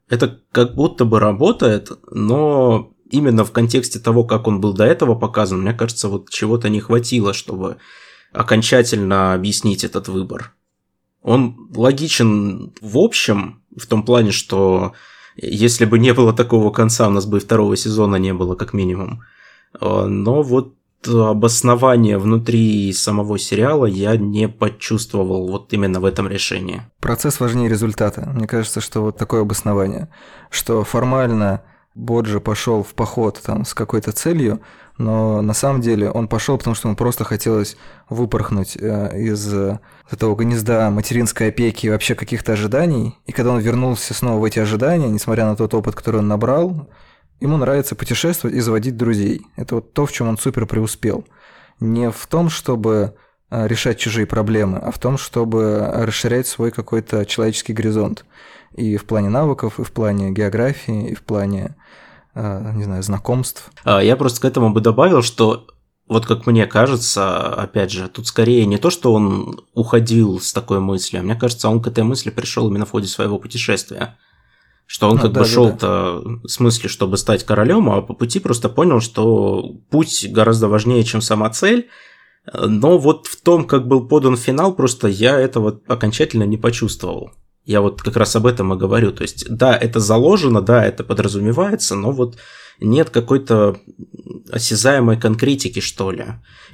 [0.08, 5.14] Это как будто бы работает, но именно в контексте того, как он был до этого
[5.14, 7.78] показан, мне кажется, вот чего-то не хватило, чтобы
[8.32, 10.54] окончательно объяснить этот выбор.
[11.22, 14.92] Он логичен в общем, в том плане, что
[15.36, 18.72] если бы не было такого конца, у нас бы и второго сезона не было, как
[18.72, 19.22] минимум.
[19.80, 20.74] А, но вот
[21.06, 26.82] обоснование внутри самого сериала я не почувствовал вот именно в этом решении.
[27.00, 28.28] Процесс важнее результата.
[28.34, 30.08] Мне кажется, что вот такое обоснование,
[30.50, 31.62] что формально
[31.94, 34.60] Боджи пошел в поход там с какой-то целью,
[34.98, 37.76] но на самом деле он пошел, потому что ему просто хотелось
[38.08, 39.52] выпорхнуть э, из
[40.10, 43.16] этого гнезда материнской опеки и вообще каких-то ожиданий.
[43.26, 46.88] И когда он вернулся снова в эти ожидания, несмотря на тот опыт, который он набрал,
[47.44, 49.42] ему нравится путешествовать и заводить друзей.
[49.56, 51.24] Это вот то, в чем он супер преуспел.
[51.80, 53.14] Не в том, чтобы
[53.50, 58.24] э, решать чужие проблемы, а в том, чтобы расширять свой какой-то человеческий горизонт.
[58.74, 61.76] И в плане навыков, и в плане географии, и в плане
[62.34, 63.70] Э, не знаю, знакомств.
[63.84, 65.68] А, я просто к этому бы добавил, что
[66.08, 70.80] вот как мне кажется, опять же, тут скорее не то, что он уходил с такой
[70.80, 74.18] мыслью, а мне кажется, он к этой мысли пришел именно в ходе своего путешествия.
[74.86, 76.48] Что он а, как да, бы шел-то да.
[76.48, 81.20] с мыслью, чтобы стать королем, а по пути просто понял, что путь гораздо важнее, чем
[81.20, 81.88] сама цель.
[82.52, 87.30] Но вот в том, как был подан финал, просто я этого окончательно не почувствовал.
[87.64, 89.10] Я вот как раз об этом и говорю.
[89.12, 92.36] То есть, да, это заложено, да, это подразумевается, но вот
[92.80, 93.78] нет какой-то
[94.50, 96.26] осязаемой конкретики, что ли.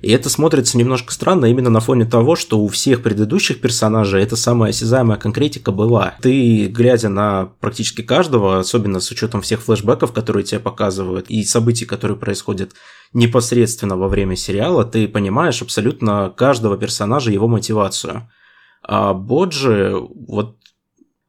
[0.02, 4.36] И это смотрится немножко странно именно на фоне того, что у всех предыдущих персонажей эта
[4.36, 6.14] самая осязаемая конкретика была.
[6.22, 11.84] Ты, глядя на практически каждого, особенно с учетом всех флешбеков, которые тебе показывают, и событий,
[11.84, 12.72] которые происходят
[13.12, 18.30] непосредственно во время сериала, ты понимаешь абсолютно каждого персонажа, его мотивацию.
[18.82, 20.56] А Боджи, вот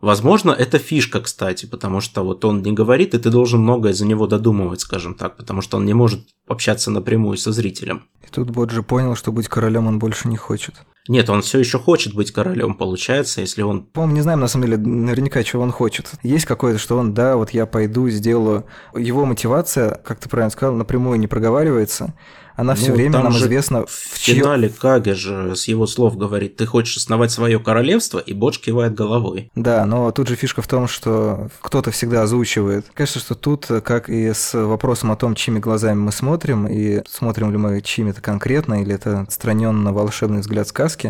[0.02, 4.06] Возможно, это фишка, кстати, потому что вот он не говорит, и ты должен многое за
[4.06, 8.04] него додумывать, скажем так, потому что он не может общаться напрямую со зрителем.
[8.24, 10.76] И тут Боджи понял, что быть королем он больше не хочет.
[11.12, 13.86] Нет, он все еще хочет быть королем, получается, если он...
[13.96, 16.10] Мы не знаем, на самом деле, наверняка, чего он хочет.
[16.24, 18.66] Есть какое-то, что он, да, вот я пойду, сделаю.
[18.96, 22.14] Его мотивация, как ты правильно сказал, напрямую не проговаривается.
[22.56, 23.86] Она все ну, время нам известна.
[23.86, 24.76] В финале чьё...
[24.80, 29.50] Каге же с его слов говорит, ты хочешь основать свое королевство, и Бодж кивает головой.
[29.56, 32.86] Да, но тут же фишка в том, что кто-то всегда озвучивает.
[32.94, 37.52] Кажется, что тут, как и с вопросом о том, чьими глазами мы смотрим, и смотрим
[37.52, 41.01] ли мы чьими-то конкретно, или это отстраненно волшебный взгляд сказки,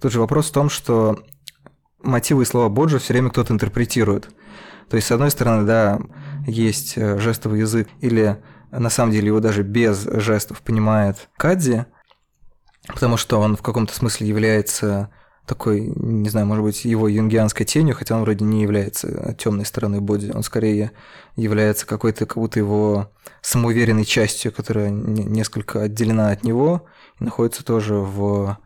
[0.00, 1.18] тут же вопрос в том, что
[2.02, 4.28] мотивы и слова Боджа все время кто-то интерпретирует.
[4.88, 6.00] То есть, с одной стороны, да,
[6.46, 11.86] есть э, жестовый язык или на самом деле его даже без жестов понимает Кадзи,
[12.88, 15.10] потому что он в каком-то смысле является
[15.46, 20.00] такой, не знаю, может быть, его юнгианской тенью, хотя он вроде не является темной стороной
[20.00, 20.92] Боди, он скорее
[21.36, 26.86] является какой-то, как будто его самоуверенной частью, которая несколько отделена от него,
[27.20, 28.56] и находится тоже в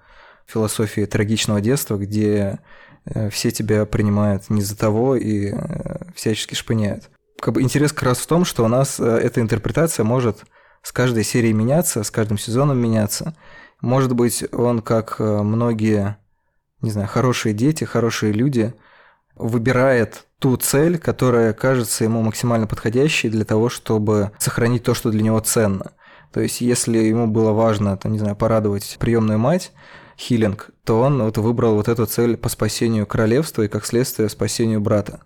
[0.47, 2.59] философии трагичного детства, где
[3.05, 8.05] э, все тебя принимают не за того и э, всячески шпыняют как бы интерес как
[8.05, 10.45] раз в том, что у нас э, эта интерпретация может
[10.83, 13.37] с каждой серией меняться, с каждым сезоном меняться.
[13.83, 16.17] Может быть, он, как многие,
[16.81, 18.73] не знаю, хорошие дети, хорошие люди,
[19.35, 25.23] выбирает ту цель, которая кажется ему максимально подходящей для того, чтобы сохранить то, что для
[25.23, 25.93] него ценно.
[26.33, 29.73] То есть, если ему было важно, там, не знаю, порадовать приемную мать,
[30.19, 34.81] хилинг, то он вот выбрал вот эту цель по спасению королевства и, как следствие, спасению
[34.81, 35.21] брата.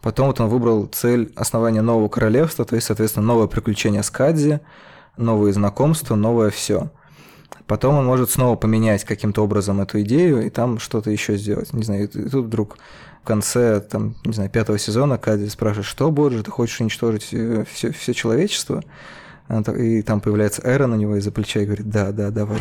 [0.00, 4.60] Потом вот он выбрал цель основания нового королевства, то есть, соответственно, новое приключение с Кадзи,
[5.16, 6.90] новые знакомства, новое все.
[7.66, 11.72] Потом он может снова поменять каким-то образом эту идею и там что-то еще сделать.
[11.72, 12.78] Не знаю, и тут вдруг
[13.22, 17.64] в конце, там, не знаю, пятого сезона Кадзи спрашивает, что, Боджи, ты хочешь уничтожить все,
[17.88, 18.82] э, все человечество?
[19.76, 22.60] И там появляется Эра на него из-за плеча и говорит, да, да, давай.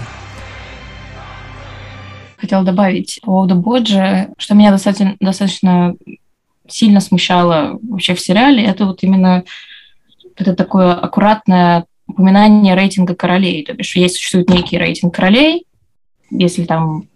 [2.38, 5.96] Хотела добавить по поводу Боджи, что меня достаточно, достаточно
[6.68, 9.44] сильно смущало вообще в сериале, это вот именно
[10.36, 13.64] это такое аккуратное упоминание рейтинга королей.
[13.66, 15.66] То бишь, есть существует некий рейтинг королей,
[16.30, 17.08] если там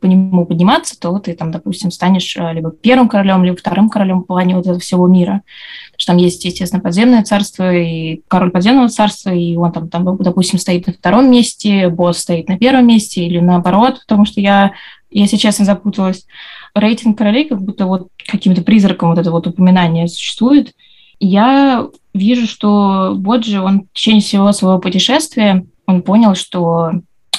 [0.00, 4.20] по нему подниматься, то ты там, допустим, станешь э, либо первым королем, либо вторым королем
[4.20, 5.42] в плане вот этого всего мира.
[5.86, 10.16] Потому что там есть, естественно, подземное царство и король подземного царства, и он там, там,
[10.16, 14.72] допустим, стоит на втором месте, босс стоит на первом месте, или наоборот, потому что я,
[15.10, 16.26] если честно, запуталась
[16.74, 20.72] рейтинг королей как будто вот каким-то призраком вот это вот упоминание существует.
[21.18, 26.92] Я вижу, что Боджи, он в течение всего своего путешествия, он понял, что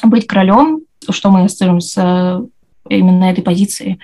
[0.04, 2.42] быть королем, что мы ассоциируем с
[2.90, 4.00] именно этой позиции,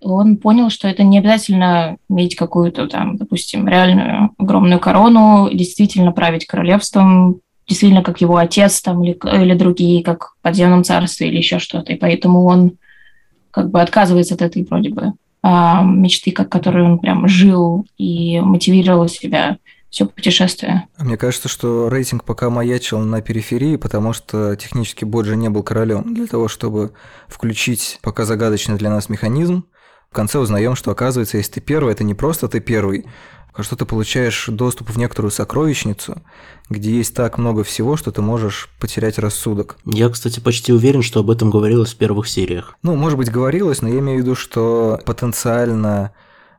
[0.00, 6.46] он понял, что это не обязательно иметь какую-то там, допустим, реальную огромную корону, действительно править
[6.46, 11.58] королевством, действительно как его отец там или, или другие, как в подземном царстве или еще
[11.58, 11.92] что-то.
[11.92, 12.72] И поэтому он
[13.50, 18.40] как бы отказывается от этой вроде бы а, мечты, как которой он прям жил и
[18.40, 19.58] мотивировал себя
[19.92, 20.88] все путешествие.
[20.96, 26.14] Мне кажется, что рейтинг пока маячил на периферии, потому что технически Боджи не был королем.
[26.14, 26.92] Для того, чтобы
[27.28, 29.66] включить пока загадочный для нас механизм,
[30.10, 33.04] в конце узнаем, что оказывается, если ты первый, это не просто ты первый,
[33.52, 36.22] а что ты получаешь доступ в некоторую сокровищницу,
[36.70, 39.76] где есть так много всего, что ты можешь потерять рассудок.
[39.84, 42.78] Я, кстати, почти уверен, что об этом говорилось в первых сериях.
[42.82, 46.12] Ну, может быть, говорилось, но я имею в виду, что потенциально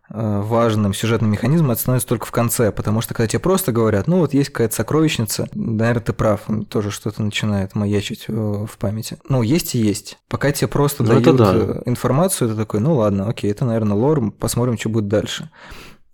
[0.09, 4.19] важным сюжетным механизмом это становится только в конце, потому что когда тебе просто говорят, ну
[4.19, 9.17] вот есть какая-то сокровищница, наверное, ты прав, тоже что-то начинает маячить э, в памяти.
[9.29, 10.19] Ну, есть и есть.
[10.27, 11.53] Пока тебе просто ну, дают да.
[11.55, 15.49] Э, информацию, ты такой, ну ладно, окей, это, наверное, лор, посмотрим, что будет дальше.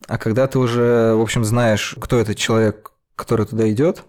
[0.07, 4.03] А когда ты уже, в общем, знаешь, кто этот человек, который туда идет,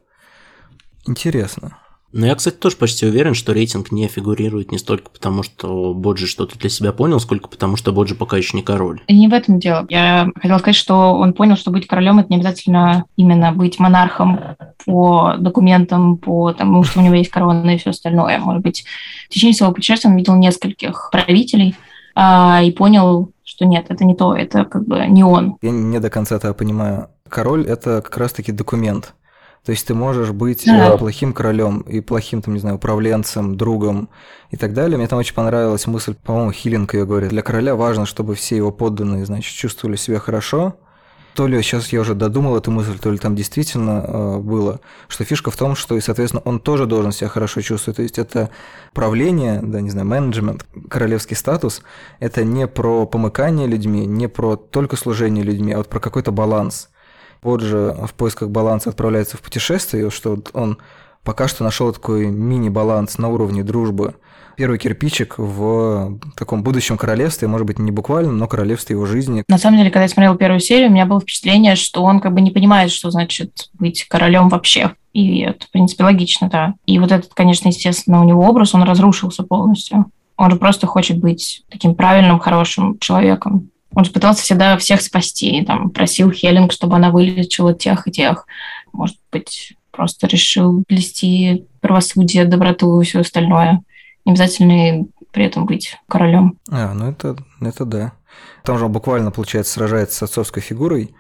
[1.06, 1.78] интересно.
[2.12, 6.26] Но я, кстати, тоже почти уверен, что рейтинг не фигурирует не столько потому, что Боджи
[6.26, 9.00] что-то для себя понял, сколько потому, что Боджи пока еще не король.
[9.06, 9.86] И не в этом дело.
[9.88, 14.40] Я хотела сказать, что он понял, что быть королем это не обязательно именно быть монархом
[14.84, 18.38] по документам, по тому, что у него есть корона и все остальное.
[18.38, 18.84] Может быть,
[19.26, 21.76] в течение своего путешествия он видел нескольких правителей
[22.16, 25.58] а, и понял, что нет, это не то, это как бы не он.
[25.62, 27.08] Я не до конца это понимаю.
[27.28, 29.14] Король– это как раз-таки документ.
[29.64, 30.94] То есть ты можешь быть да.
[30.94, 34.08] Э, плохим королем и плохим, там, не знаю, управленцем, другом
[34.50, 34.96] и так далее.
[34.96, 37.30] Мне там очень понравилась мысль, по-моему, Хиллинг ее говорит.
[37.30, 40.76] Для короля важно, чтобы все его подданные, значит, чувствовали себя хорошо,
[41.34, 45.24] то ли сейчас я уже додумал эту мысль, то ли там действительно э, было, что
[45.24, 47.96] фишка в том, что, и, соответственно, он тоже должен себя хорошо чувствовать.
[47.96, 48.50] То есть это
[48.92, 51.82] правление, да, не знаю, менеджмент, королевский статус,
[52.18, 56.88] это не про помыкание людьми, не про только служение людьми, а вот про какой-то баланс.
[57.42, 60.79] Вот же в поисках баланса отправляется в путешествие, что он
[61.24, 64.14] пока что нашел такой мини-баланс на уровне дружбы–
[64.61, 69.42] первый кирпичик в таком будущем королевстве, может быть, не буквально, но королевстве его жизни.
[69.48, 72.35] На самом деле, когда я смотрела первую серию, у меня было впечатление, что он как
[72.35, 74.92] бы не понимает, что значит быть королем вообще.
[75.14, 76.74] И это, в принципе, логично, да.
[76.85, 80.05] И вот этот, конечно, естественно, у него образ, он разрушился полностью.
[80.37, 83.70] Он же просто хочет быть таким правильным, хорошим человеком.
[83.94, 88.46] Он же пытался всегда всех спасти, там, просил Хелинг, чтобы она вылечила тех и тех.
[88.92, 93.83] Может быть, просто решил блести правосудие, доброту и все остальное
[94.24, 96.59] не обязательно при этом быть королем.
[96.70, 98.12] А, ну это, это да.
[98.64, 101.14] Там же он буквально, получается, сражается с отцовской фигурой,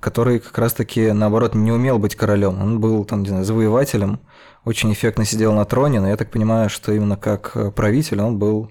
[0.00, 2.60] который как раз-таки, наоборот, не умел быть королем.
[2.60, 4.20] Он был, там, не знаю, завоевателем,
[4.64, 8.70] очень эффектно сидел на троне, но я так понимаю, что именно как правитель он был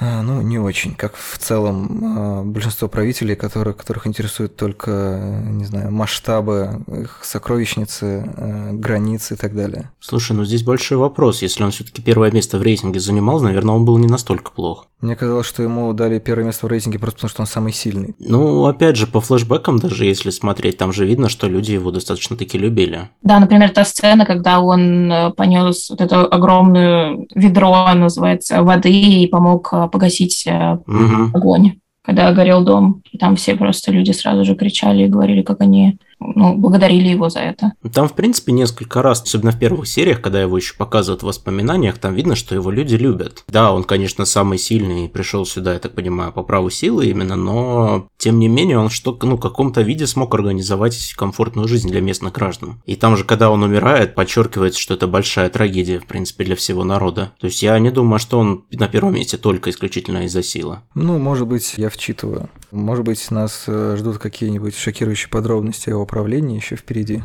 [0.00, 5.90] ну, не очень, как в целом а, большинство правителей, которых, которых интересуют только, не знаю,
[5.90, 9.90] масштабы их сокровищницы, э, границы и так далее.
[10.00, 11.42] Слушай, ну здесь большой вопрос.
[11.42, 14.86] Если он все-таки первое место в рейтинге занимал, наверное, он был не настолько плох.
[15.00, 18.14] Мне казалось, что ему дали первое место в рейтинге просто потому, что он самый сильный.
[18.18, 22.34] Ну, опять же, по флешбекам даже если смотреть, там же видно, что люди его достаточно
[22.34, 23.10] таки любили.
[23.22, 29.26] Да, например, та сцена, когда он э, понес вот это огромное ведро, называется, воды и
[29.26, 30.46] помог э, погасить
[30.86, 31.30] угу.
[31.34, 31.74] огонь
[32.06, 33.02] когда горел дом.
[33.10, 37.28] И там все просто люди сразу же кричали и говорили, как они ну, благодарили его
[37.28, 37.72] за это.
[37.92, 41.98] Там, в принципе, несколько раз, особенно в первых сериях, когда его еще показывают в воспоминаниях,
[41.98, 43.44] там видно, что его люди любят.
[43.48, 47.36] Да, он, конечно, самый сильный и пришел сюда, я так понимаю, по праву силы именно,
[47.36, 52.00] но тем не менее он что, ну, в каком-то виде смог организовать комфортную жизнь для
[52.00, 52.80] местных граждан.
[52.86, 56.84] И там же, когда он умирает, подчеркивается, что это большая трагедия, в принципе, для всего
[56.84, 57.32] народа.
[57.38, 60.78] То есть я не думаю, что он на первом месте только исключительно из-за силы.
[60.94, 62.48] Ну, может быть, я вчитываю.
[62.70, 67.22] Может быть, нас э, ждут какие-нибудь шокирующие подробности о управления еще впереди.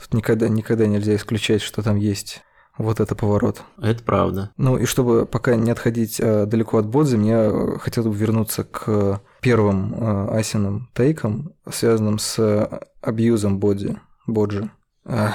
[0.00, 2.42] Тут никогда, никогда нельзя исключать, что там есть
[2.76, 3.62] вот это поворот.
[3.80, 4.50] Это правда.
[4.56, 8.64] Ну и чтобы пока не отходить э, далеко от Бодзи, мне э, хотелось бы вернуться
[8.64, 14.70] к первым э, Асиным тейкам, связанным с э, абьюзом Боди, Боджи.
[15.04, 15.34] А,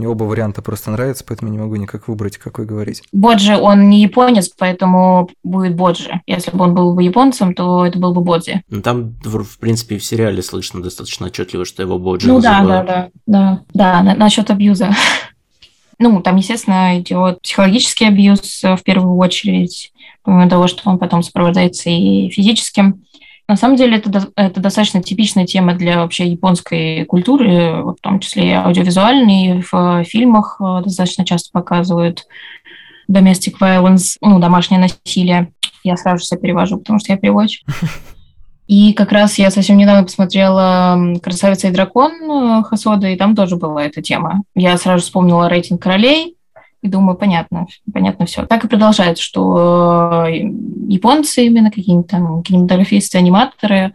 [0.00, 3.02] мне оба варианта просто нравятся, поэтому не могу никак выбрать, какой говорить.
[3.12, 6.22] Боджи, он не японец, поэтому будет Боджи.
[6.26, 8.62] Если бы он был бы японцем, то это был бы Бодзи.
[8.70, 12.66] Ну, там, в принципе, в сериале слышно достаточно отчетливо, что его Боджи Ну называют.
[12.68, 14.02] да, да, да, да.
[14.02, 14.90] Да, насчет абьюза.
[16.02, 21.90] Ну, там, естественно, идет психологический абьюз в первую очередь, помимо того, что он потом сопровождается
[21.90, 23.04] и физическим.
[23.50, 28.50] На самом деле это, это достаточно типичная тема для вообще японской культуры, в том числе
[28.50, 32.28] и аудиовизуальной, в фильмах э, достаточно часто показывают
[33.10, 35.50] domestic violence, ну, домашнее насилие.
[35.82, 37.66] Я сразу все перевожу, потому что я переводчик.
[38.68, 43.56] И как раз я совсем недавно посмотрела «Красавица и дракон» э, Хасода, и там тоже
[43.56, 44.44] была эта тема.
[44.54, 46.36] Я сразу вспомнила рейтинг королей,
[46.82, 48.46] и думаю, понятно, понятно все.
[48.46, 50.32] Так и продолжается, что э,
[50.88, 53.92] японцы именно, какие-нибудь там кинематографисты, аниматоры,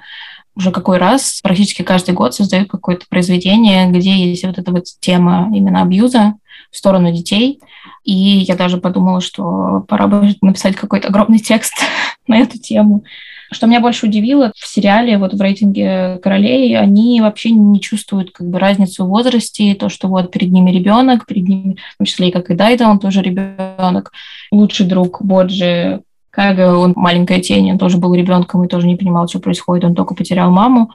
[0.55, 5.51] уже какой раз, практически каждый год создают какое-то произведение, где есть вот эта вот тема
[5.53, 6.35] именно абьюза
[6.71, 7.59] в сторону детей.
[8.03, 11.73] И я даже подумала, что пора бы написать какой-то огромный текст
[12.27, 13.03] на эту тему.
[13.51, 18.47] Что меня больше удивило, в сериале, вот в рейтинге королей, они вообще не чувствуют как
[18.47, 22.29] бы разницу в возрасте, то, что вот перед ними ребенок, перед ними, в том числе
[22.29, 24.11] и как и Дайда, он тоже ребенок,
[24.51, 26.01] лучший друг Боджи,
[26.35, 29.95] Кага, он маленькая тень, он тоже был ребенком и тоже не понимал, что происходит, он
[29.95, 30.91] только потерял маму.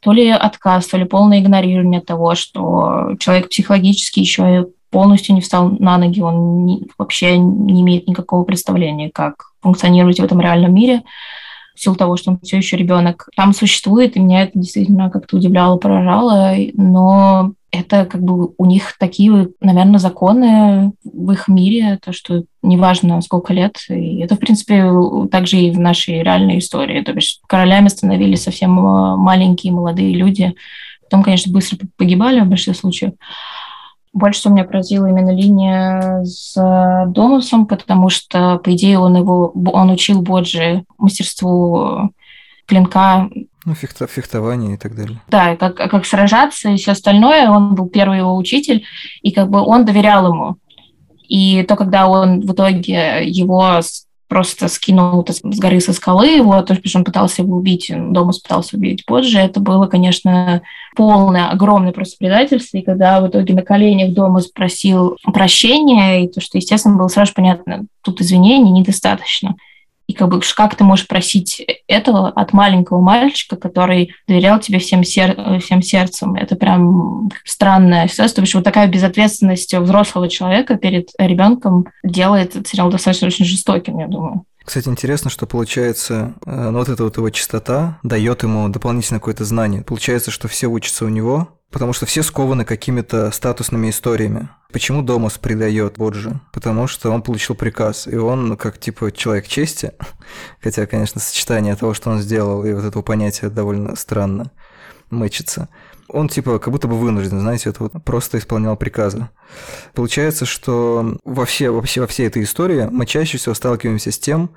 [0.00, 5.70] То ли отказ, то ли полное игнорирование того, что человек психологически еще полностью не встал
[5.70, 11.02] на ноги, он не, вообще не имеет никакого представления, как функционировать в этом реальном мире
[11.80, 15.38] в силу того, что он все еще ребенок, там существует, и меня это действительно как-то
[15.38, 22.12] удивляло, поражало, но это как бы у них такие, наверное, законы в их мире, то,
[22.12, 24.92] что неважно сколько лет, и это, в принципе,
[25.30, 30.54] также и в нашей реальной истории, то есть королями становились совсем э, маленькие молодые люди,
[31.04, 33.12] потом, конечно, быстро погибали в большинстве случаев,
[34.12, 36.54] больше всего меня поразила именно линия с
[37.08, 42.10] Домусом, потому что, по идее, он его, он учил Боджи мастерству
[42.66, 43.28] клинка.
[43.64, 45.20] Ну, фехто, фехтование и так далее.
[45.28, 47.50] Да, как, как сражаться и все остальное.
[47.50, 48.84] Он был первый его учитель,
[49.22, 50.56] и как бы он доверял ему.
[51.28, 53.80] И то, когда он в итоге его
[54.30, 58.76] просто скинул с горы со скалы его, то, что он пытался его убить, дома пытался
[58.76, 60.62] убить позже, это было, конечно,
[60.94, 66.40] полное, огромное просто предательство, и когда в итоге на коленях дома спросил прощения, и то,
[66.40, 69.56] что, естественно, было сразу понятно, тут извинений недостаточно.
[70.10, 75.04] И как бы как ты можешь просить этого от маленького мальчика, который доверял тебе всем,
[75.04, 76.34] сер всем сердцем?
[76.34, 82.90] Это прям странная ситуация, потому вот такая безответственность взрослого человека перед ребенком делает этот сериал
[82.90, 84.42] достаточно очень жестоким, я думаю.
[84.64, 89.44] Кстати, интересно, что получается, э, ну, вот эта вот его чистота дает ему дополнительное какое-то
[89.44, 89.82] знание.
[89.82, 94.48] Получается, что все учатся у него, Потому что все скованы какими-то статусными историями.
[94.72, 96.40] Почему Домос предает Боджи?
[96.52, 99.92] Потому что он получил приказ, и он, как типа человек чести,
[100.62, 104.50] хотя, конечно, сочетание того, что он сделал, и вот этого понятия довольно странно
[105.10, 105.68] мэчится,
[106.08, 109.28] он типа как будто бы вынужден, знаете, это вот просто исполнял приказы.
[109.94, 114.50] Получается, что во, все, вообще, во всей этой истории мы чаще всего сталкиваемся с тем,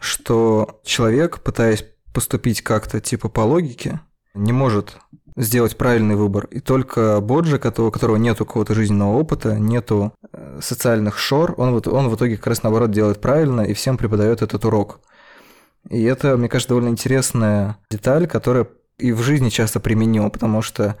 [0.00, 4.00] что человек, пытаясь поступить как-то типа по логике,
[4.34, 4.96] не может
[5.36, 6.46] сделать правильный выбор.
[6.50, 11.72] И только Боджи, которого, у которого нет какого-то жизненного опыта, нету э, социальных шор, он,
[11.72, 15.00] вот, он в итоге как раз наоборот делает правильно и всем преподает этот урок.
[15.90, 18.68] И это, мне кажется, довольно интересная деталь, которая
[18.98, 20.96] и в жизни часто применима, потому что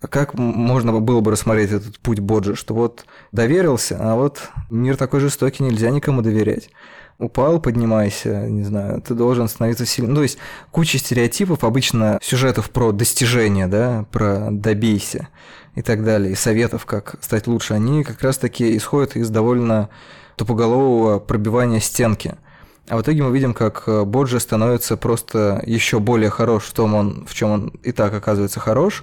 [0.00, 5.20] как можно было бы рассмотреть этот путь Боджи, что вот доверился, а вот мир такой
[5.20, 6.70] жестокий, нельзя никому доверять
[7.18, 10.14] упал, поднимайся, не знаю, ты должен становиться сильным.
[10.14, 10.38] Ну, то есть
[10.70, 15.28] куча стереотипов, обычно сюжетов про достижения, да, про добейся
[15.74, 19.88] и так далее, и советов, как стать лучше, они как раз-таки исходят из довольно
[20.36, 22.36] тупоголового пробивания стенки.
[22.88, 26.94] А в итоге мы видим, как э, Боджи становится просто еще более хорош в том,
[26.94, 29.02] он, в чем он и так оказывается хорош,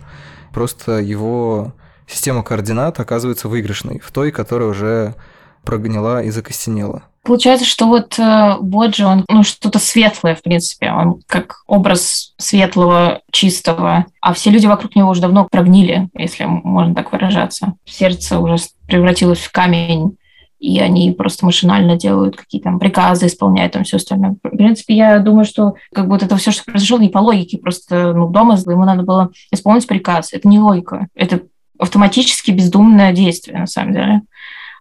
[0.54, 1.74] просто его
[2.08, 5.16] система координат оказывается выигрышной, в той, которая уже
[5.64, 7.04] прогнила и закостенела.
[7.24, 10.92] Получается, что вот э, Боджи, он ну, что-то светлое, в принципе.
[10.92, 14.06] Он как образ светлого, чистого.
[14.20, 17.76] А все люди вокруг него уже давно прогнили, если можно так выражаться.
[17.86, 18.58] Сердце уже
[18.88, 20.18] превратилось в камень,
[20.60, 24.36] и они просто машинально делают какие-то там приказы, исполняют там все остальное.
[24.44, 27.58] В принципе, я думаю, что как бы это все, что произошло, не по логике.
[27.58, 30.34] Просто ну, дома ему надо было исполнить приказ.
[30.34, 31.08] Это не логика.
[31.16, 31.42] Это
[31.80, 34.22] автоматически бездумное действие, на самом деле.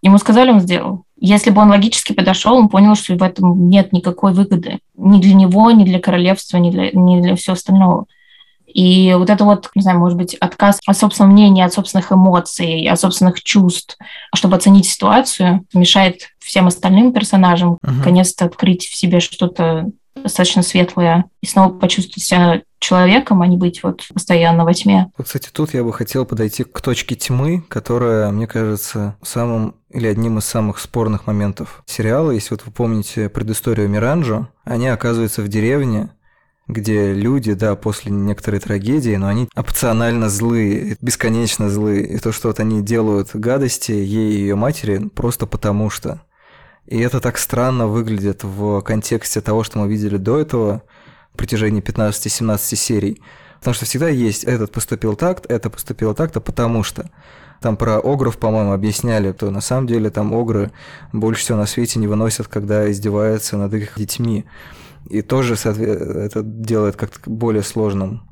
[0.01, 1.02] Ему сказали, он сделал.
[1.25, 5.33] Если бы он логически подошел, он понял, что в этом нет никакой выгоды ни для
[5.33, 8.07] него, ни для королевства, ни для, ни для всего остального.
[8.67, 12.85] И вот это вот, не знаю, может быть, отказ от собственного мнения, от собственных эмоций,
[12.87, 13.97] от собственных чувств,
[14.35, 17.91] чтобы оценить ситуацию, мешает всем остальным персонажам uh-huh.
[17.91, 23.81] наконец-то открыть в себе что-то достаточно светлое и снова почувствовать себя человеком, а не быть
[23.81, 25.11] вот постоянно во тьме.
[25.21, 30.39] Кстати, тут я бы хотел подойти к точке тьмы, которая, мне кажется, самым или одним
[30.39, 32.31] из самых спорных моментов сериала.
[32.31, 36.09] Если вот вы помните предысторию Миранжо, они оказываются в деревне,
[36.67, 42.05] где люди, да, после некоторой трагедии, но они опционально злые, бесконечно злые.
[42.05, 46.21] И то, что вот они делают гадости ей и ее матери, просто потому что.
[46.85, 50.83] И это так странно выглядит в контексте того, что мы видели до этого,
[51.37, 53.21] протяжении 15-17 серий.
[53.59, 57.09] Потому что всегда есть этот поступил так, это поступило так-то, потому что.
[57.61, 60.73] Там про огров, по-моему, объясняли, то на самом деле там огры
[61.13, 64.43] больше всего на свете не выносят, когда издеваются над их детьми.
[65.09, 68.29] И тоже это делает как-то более сложным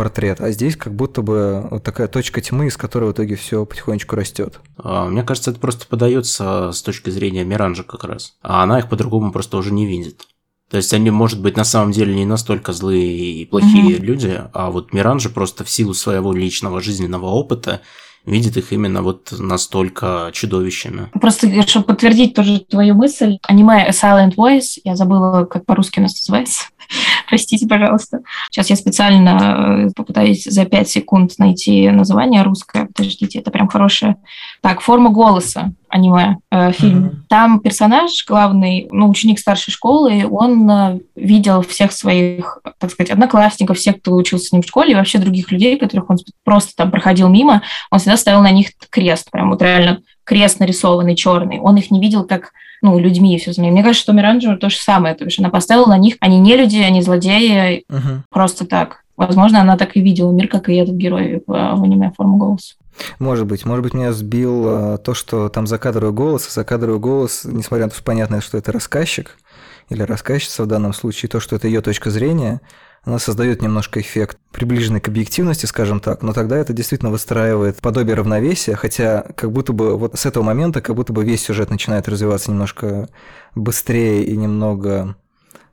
[0.00, 0.40] портрет.
[0.40, 4.16] А здесь как будто бы вот такая точка тьмы, из которой в итоге все потихонечку
[4.16, 4.60] растет.
[4.78, 8.36] А, мне кажется, это просто подается с точки зрения Миранжа как раз.
[8.40, 10.26] А она их по-другому просто уже не видит.
[10.70, 14.04] То есть они, может быть, на самом деле не настолько злые и плохие mm-hmm.
[14.04, 17.80] люди, а вот Миранжа просто в силу своего личного жизненного опыта
[18.24, 21.08] видит их именно вот настолько чудовищами.
[21.20, 26.02] Просто, чтобы подтвердить тоже твою мысль, аниме A Silent Voice, я забыла, как по-русски у
[26.02, 26.66] нас называется,
[27.28, 28.20] простите, пожалуйста.
[28.50, 34.16] Сейчас я специально э, попытаюсь за 5 секунд найти название русское, подождите, это прям хорошее.
[34.60, 37.04] Так, форма голоса аниме э, фильм.
[37.04, 37.16] Mm-hmm.
[37.28, 43.76] Там персонаж главный, ну, ученик старшей школы, он э, видел всех своих, так сказать, одноклассников,
[43.76, 46.90] всех, кто учился с ним в школе, и вообще других людей, которых он просто там
[46.90, 51.58] проходил мимо, он всегда ставил на них крест, прям вот реально крест нарисованный черный.
[51.58, 52.52] Он их не видел как
[52.82, 53.72] ну, людьми и все остальное.
[53.72, 55.14] Мне кажется, что Миранджо то же самое.
[55.14, 58.20] То есть она поставила на них, они не люди, они злодеи, uh-huh.
[58.30, 59.04] просто так.
[59.16, 62.74] Возможно, она так и видела мир, как и этот герой в, в аниме «Форма голоса».
[63.18, 63.64] Может быть.
[63.64, 67.90] Может быть, меня сбил а, то, что там закадровый голос, а закадровый голос, несмотря на
[67.90, 69.36] то, что понятно, что это рассказчик
[69.90, 72.60] или рассказчица в данном случае, то, что это ее точка зрения,
[73.02, 78.14] она создает немножко эффект, приближенный к объективности, скажем так, но тогда это действительно выстраивает подобие
[78.14, 82.08] равновесия, хотя как будто бы вот с этого момента как будто бы весь сюжет начинает
[82.08, 83.08] развиваться немножко
[83.54, 85.16] быстрее и немного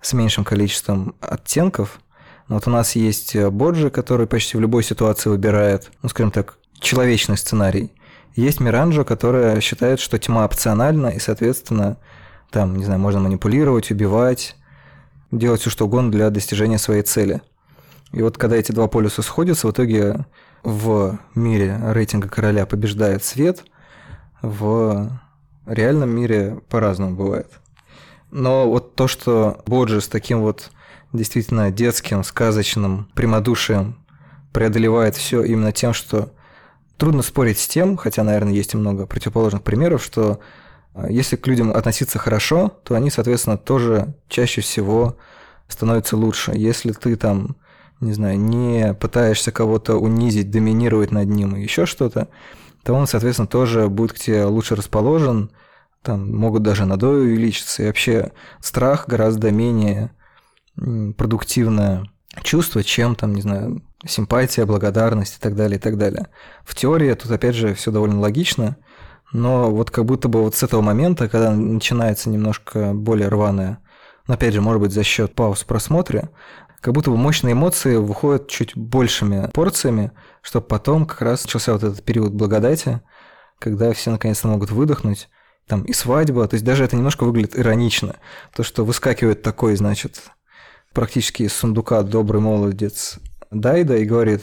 [0.01, 1.99] с меньшим количеством оттенков.
[2.47, 7.37] Вот у нас есть Боджи, который почти в любой ситуации выбирает, ну, скажем так, человечный
[7.37, 7.91] сценарий.
[8.35, 11.97] Есть Миранжо, которая считает, что тьма опциональна, и, соответственно,
[12.51, 14.55] там, не знаю, можно манипулировать, убивать,
[15.31, 17.41] делать все что угодно для достижения своей цели.
[18.11, 20.25] И вот когда эти два полюса сходятся, в итоге
[20.63, 23.65] в мире рейтинга короля побеждает свет,
[24.41, 25.19] в
[25.65, 27.51] реальном мире по-разному бывает.
[28.31, 30.71] Но вот то, что Боджи с таким вот
[31.13, 33.97] действительно детским, сказочным прямодушием
[34.53, 36.31] преодолевает все именно тем, что
[36.97, 40.39] Трудно спорить с тем, хотя, наверное, есть и много противоположных примеров, что
[41.09, 45.17] если к людям относиться хорошо, то они, соответственно, тоже чаще всего
[45.67, 46.53] становятся лучше.
[46.55, 47.57] Если ты там,
[47.99, 52.29] не знаю, не пытаешься кого-то унизить, доминировать над ним и еще что-то,
[52.83, 55.51] то он, соответственно, тоже будет к тебе лучше расположен,
[56.01, 57.83] там могут даже надои увеличиться.
[57.83, 58.31] И вообще
[58.61, 60.11] страх гораздо менее
[60.75, 62.05] продуктивное
[62.43, 66.27] чувство, чем там, не знаю, симпатия, благодарность и так далее, и так далее.
[66.63, 68.77] В теории тут, опять же, все довольно логично,
[69.31, 73.79] но вот как будто бы вот с этого момента, когда начинается немножко более рваная,
[74.27, 76.29] но опять же, может быть, за счет пауз в просмотре,
[76.81, 80.11] как будто бы мощные эмоции выходят чуть большими порциями,
[80.41, 83.01] чтобы потом как раз начался вот этот период благодати,
[83.59, 85.29] когда все наконец-то могут выдохнуть,
[85.67, 88.15] там и свадьба, то есть даже это немножко выглядит иронично,
[88.55, 90.21] то, что выскакивает такой, значит,
[90.93, 93.19] практически из сундука добрый молодец
[93.51, 94.41] Дайда и говорит,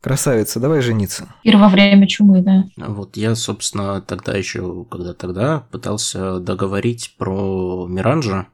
[0.00, 1.28] красавица, давай жениться.
[1.42, 2.64] И во время чумы, да.
[2.76, 8.48] Вот я, собственно, тогда еще, когда тогда, пытался договорить про Миранжа.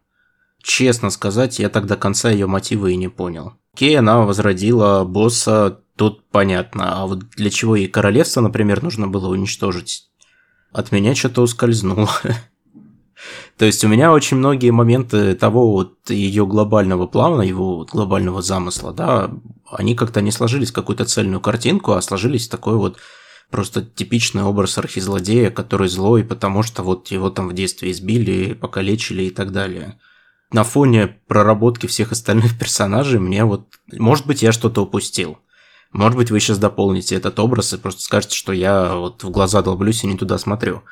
[0.62, 3.54] Честно сказать, я так до конца ее мотивы и не понял.
[3.74, 7.02] Окей, она возродила босса, тут понятно.
[7.02, 10.08] А вот для чего ей королевство, например, нужно было уничтожить?
[10.72, 12.08] От меня что-то ускользнуло.
[13.56, 18.92] То есть у меня очень многие моменты того вот ее глобального плана, его глобального замысла,
[18.92, 19.30] да,
[19.70, 22.98] они как-то не сложились в какую-то цельную картинку, а сложились такой вот
[23.50, 29.24] просто типичный образ архизлодея, который злой, потому что вот его там в детстве избили, покалечили
[29.24, 29.98] и так далее.
[30.52, 33.68] На фоне проработки всех остальных персонажей мне вот...
[33.92, 35.38] Может быть, я что-то упустил.
[35.92, 39.62] Может быть, вы сейчас дополните этот образ и просто скажете, что я вот в глаза
[39.62, 40.82] долблюсь и не туда смотрю.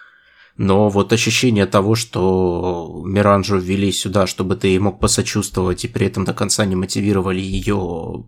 [0.56, 6.24] Но вот ощущение того, что Миранжу ввели сюда, чтобы ты мог посочувствовать и при этом
[6.24, 8.26] до конца не мотивировали ее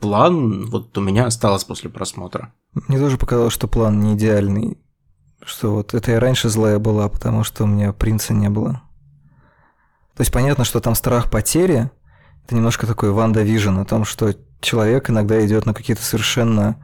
[0.00, 2.52] план, вот у меня осталось после просмотра.
[2.88, 4.78] Мне тоже показалось, что план не идеальный.
[5.44, 8.82] Что вот это и раньше злая была, потому что у меня принца не было.
[10.16, 11.90] То есть понятно, что там страх потери,
[12.44, 16.76] это немножко такой WandaVision о том, что человек иногда идет на какие-то совершенно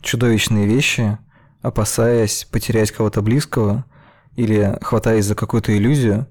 [0.00, 1.18] чудовищные вещи,
[1.62, 3.86] опасаясь потерять кого-то близкого–
[4.38, 6.26] или хватаясь за какую-то иллюзию.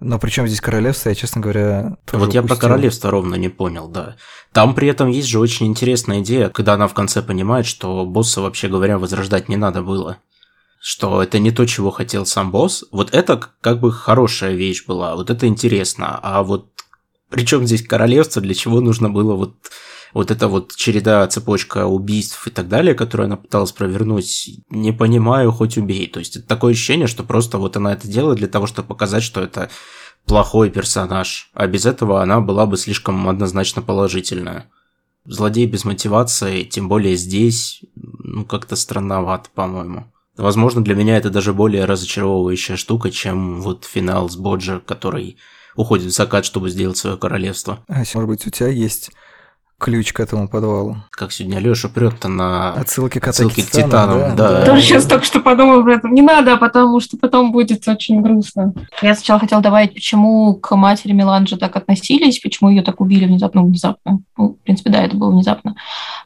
[0.00, 2.42] Но причем здесь королевство, я, честно говоря, тоже Вот упустил.
[2.42, 4.16] я про королевство ровно не понял, да.
[4.52, 8.40] Там при этом есть же очень интересная идея, когда она в конце понимает, что босса,
[8.40, 10.16] вообще говоря, возрождать не надо было.
[10.80, 12.84] что это не то, чего хотел сам босс.
[12.92, 16.18] Вот это как бы хорошая вещь была, вот это интересно.
[16.22, 16.68] А вот
[17.28, 19.56] причем здесь королевство, для чего нужно было вот
[20.14, 25.52] вот эта вот череда, цепочка убийств и так далее, которую она пыталась провернуть, не понимаю,
[25.52, 26.06] хоть убей.
[26.06, 29.22] То есть это такое ощущение, что просто вот она это делает для того, чтобы показать,
[29.22, 29.70] что это
[30.24, 34.70] плохой персонаж, а без этого она была бы слишком однозначно положительная.
[35.24, 40.12] Злодей без мотивации, тем более здесь, ну как-то странновато, по-моему.
[40.36, 45.38] Возможно, для меня это даже более разочаровывающая штука, чем вот финал с Боджа, который
[45.74, 47.84] уходит в закат, чтобы сделать свое королевство.
[47.88, 49.10] Ася, может быть, у тебя есть
[49.78, 50.96] ключ к этому подвалу.
[51.10, 54.34] Как сегодня Леша прет-то на отсылки к, отсылки к Титанам.
[54.34, 54.66] Да, да.
[54.66, 56.14] Тоже сейчас только что подумал об этом.
[56.14, 58.72] Не надо, потому что потом будет очень грустно.
[59.02, 63.62] Я сначала хотела добавить, почему к матери Меланжа так относились, почему ее так убили внезапно.
[63.62, 64.20] Ну, внезапно.
[64.36, 65.76] Ну, в принципе, да, это было внезапно.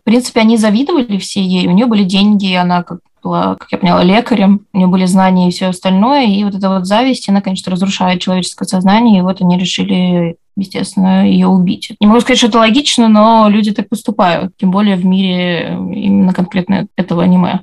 [0.01, 1.67] В принципе, они завидовали все ей.
[1.67, 5.49] У нее были деньги, она как была, как я поняла, лекарем, у нее были знания
[5.49, 9.43] и все остальное, и вот эта вот зависть, она, конечно, разрушает человеческое сознание, и вот
[9.43, 11.93] они решили естественно, ее убить.
[12.01, 15.75] Не могу сказать, что это логично, но люди так поступают, тем более в мире э,
[15.95, 17.61] именно конкретно этого аниме.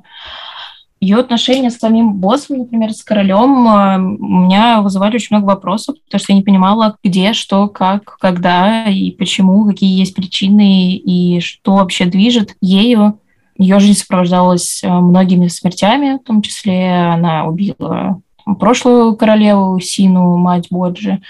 [1.00, 5.96] Ее отношения с самим боссом, например, с королем, э, у меня вызывали очень много вопросов,
[6.06, 11.40] потому что я не понимала, где, что, как, когда и почему, какие есть причины и
[11.40, 13.20] что вообще движет ею.
[13.60, 18.22] Ее жизнь сопровождалась э, многими смертями, в том числе она убила
[18.56, 21.22] прошлую королеву Сину, мать Боджи,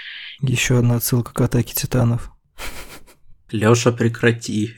[0.42, 2.32] еще одна отсылка к атаке титанов.
[3.52, 4.74] Лёша, прекрати.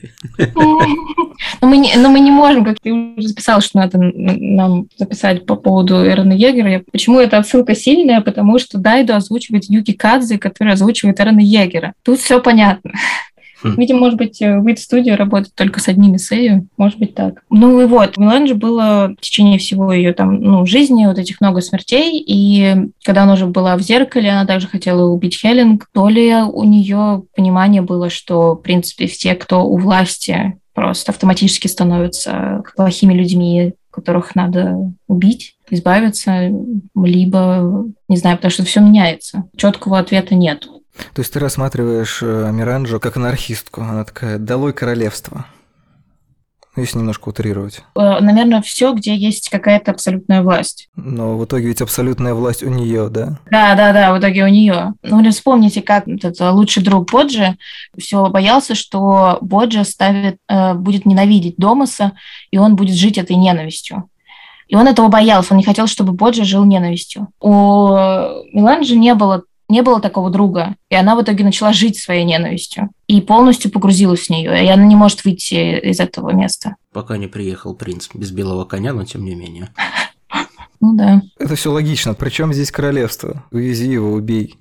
[1.60, 5.46] Но мы, не, но мы не можем, как ты уже записал, что надо нам записать
[5.46, 6.82] по поводу Эрона Егера.
[6.92, 8.20] Почему эта отсылка сильная?
[8.20, 11.94] Потому что Дайду озвучивает Юки Кадзе, который озвучивает Эрона Егера.
[12.04, 12.92] Тут все понятно.
[13.62, 13.74] Хм.
[13.76, 17.42] Видимо, может быть, э, выйдет студия работать только с одними сею, может быть так.
[17.50, 21.60] Ну и вот, Меланже было в течение всего ее там, ну, жизни, вот этих много
[21.60, 26.34] смертей, и когда она уже была в зеркале, она также хотела убить Хеллинг, то ли
[26.34, 33.12] у нее понимание было, что, в принципе, все, кто у власти, просто автоматически становятся плохими
[33.12, 36.50] людьми, которых надо убить, избавиться,
[36.94, 39.44] либо, не знаю, потому что все меняется.
[39.56, 40.68] Четкого ответа нет.
[41.14, 43.82] То есть ты рассматриваешь э, Миранджо как анархистку.
[43.82, 45.46] Она такая «долой королевство».
[46.76, 47.80] Ну, если немножко утрировать.
[47.96, 50.88] Э, наверное, все, где есть какая-то абсолютная власть.
[50.94, 53.38] Но в итоге ведь абсолютная власть у нее, да?
[53.50, 54.94] Да, да, да, в итоге у нее.
[55.02, 57.56] Ну, или вспомните, как этот лучший друг Боджи
[57.98, 62.12] все боялся, что Боджи ставит, э, будет ненавидеть Домаса,
[62.52, 64.08] и он будет жить этой ненавистью.
[64.68, 67.28] И он этого боялся, он не хотел, чтобы Боджи жил ненавистью.
[67.40, 67.88] У
[68.52, 72.90] Меланжи не было не было такого друга, и она в итоге начала жить своей ненавистью
[73.06, 76.76] и полностью погрузилась в нее, и она не может выйти из этого места.
[76.92, 79.70] Пока не приехал принц без белого коня, но тем не менее.
[80.82, 81.20] Ну да.
[81.38, 82.14] Это все логично.
[82.14, 83.44] Причем здесь королевство?
[83.50, 84.58] Увези его, убей.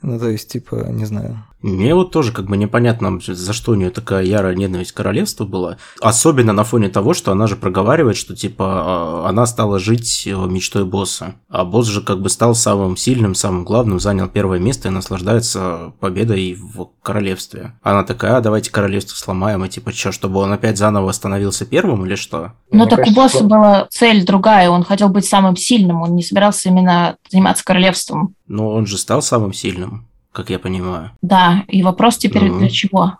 [0.00, 1.44] Ну, то есть, типа, не знаю.
[1.62, 5.46] Мне вот тоже как бы непонятно, за что у нее такая ярая ненависть к королевству
[5.46, 5.76] была.
[6.00, 10.34] Особенно на фоне того, что она же проговаривает, что типа а, она стала жить э,
[10.34, 11.36] мечтой босса.
[11.48, 15.92] А босс же как бы стал самым сильным, самым главным, занял первое место и наслаждается
[16.00, 17.74] победой в королевстве.
[17.82, 22.04] Она такая, а давайте королевство сломаем, и типа что, чтобы он опять заново становился первым
[22.06, 22.52] или что?
[22.72, 26.70] Ну, так у босса была цель другая, он хотел быть самым сильным, он не собирался
[26.70, 28.34] именно заниматься королевством.
[28.48, 31.12] Но он же стал самым сильным как я понимаю.
[31.22, 32.58] Да, и вопрос теперь mm-hmm.
[32.58, 33.18] для чего?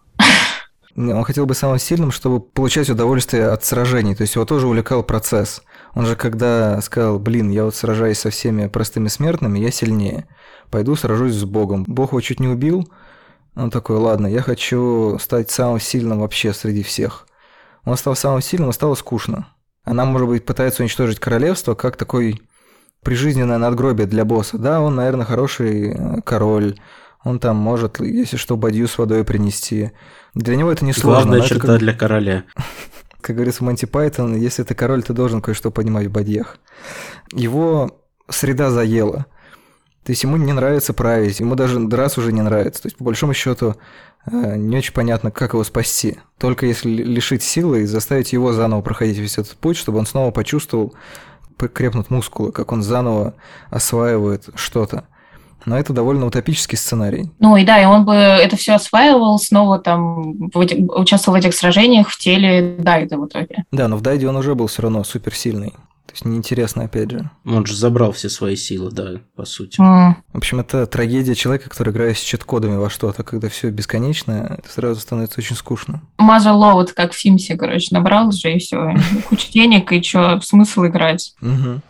[0.96, 4.14] Он хотел быть самым сильным, чтобы получать удовольствие от сражений.
[4.14, 5.62] То есть его тоже увлекал процесс.
[5.94, 10.26] Он же когда сказал, блин, я вот сражаюсь со всеми простыми смертными, я сильнее.
[10.70, 11.84] Пойду сражусь с Богом.
[11.86, 12.90] Бог его чуть не убил.
[13.54, 17.26] Он такой, ладно, я хочу стать самым сильным вообще среди всех.
[17.84, 19.48] Он стал самым сильным, и стало скучно.
[19.84, 22.40] Она, может быть, пытается уничтожить королевство как такой
[23.02, 24.58] прижизненное надгробие для босса.
[24.58, 26.76] Да, он, наверное, хороший король,
[27.24, 29.92] он там может, если что, бадью с водой принести.
[30.34, 31.24] Для него это не сложно.
[31.24, 31.78] Главная черта как...
[31.78, 32.44] для короля.
[33.20, 36.58] Как говорится в Монти Пайтон, если ты король, ты должен кое-что понимать в бадьях.
[37.30, 39.26] Его среда заела.
[40.04, 42.82] То есть ему не нравится править, ему даже раз уже не нравится.
[42.82, 43.76] То есть, по большому счету,
[44.26, 46.18] э, не очень понятно, как его спасти.
[46.38, 50.32] Только если лишить силы и заставить его заново проходить весь этот путь, чтобы он снова
[50.32, 50.94] почувствовал,
[51.56, 53.34] крепнут мускулы, как он заново
[53.70, 55.06] осваивает что-то.
[55.64, 57.30] Но это довольно утопический сценарий.
[57.38, 62.08] Ну и да, и он бы это все осваивал, снова там участвовал в этих сражениях
[62.08, 63.64] в теле Дайда в итоге.
[63.70, 65.74] Да, но в Дайде он уже был все равно суперсильный.
[66.06, 67.30] То есть неинтересно, опять же.
[67.44, 69.80] Он же забрал все свои силы, да, по сути.
[69.80, 70.14] Mm.
[70.32, 73.22] В общем, это трагедия человека, который играет с чит-кодами во что-то.
[73.22, 76.02] Когда все бесконечно, это сразу становится очень скучно.
[76.18, 78.94] Motherlode, как в Симсе, короче, набрал же и все.
[79.28, 81.34] Куча денег, и что, смысл играть?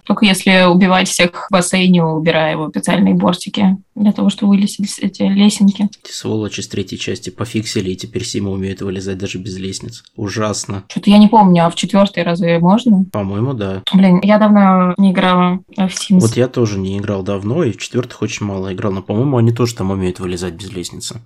[0.05, 5.23] Только если убивать всех в бассейне, убирая его специальные бортики для того, чтобы вылезли эти
[5.23, 5.89] лесенки.
[6.03, 10.05] Эти сволочи с третьей части пофиксили, и теперь Сима умеет вылезать даже без лестниц.
[10.17, 10.85] Ужасно.
[10.89, 13.05] Что-то я не помню, а в четвертой разве можно?
[13.13, 13.83] По-моему, да.
[14.03, 16.19] Блин, я давно не играла в Sims.
[16.19, 19.53] Вот я тоже не играл давно, и в четвертых очень мало играл, но, по-моему, они
[19.53, 21.21] тоже там умеют вылезать без лестницы.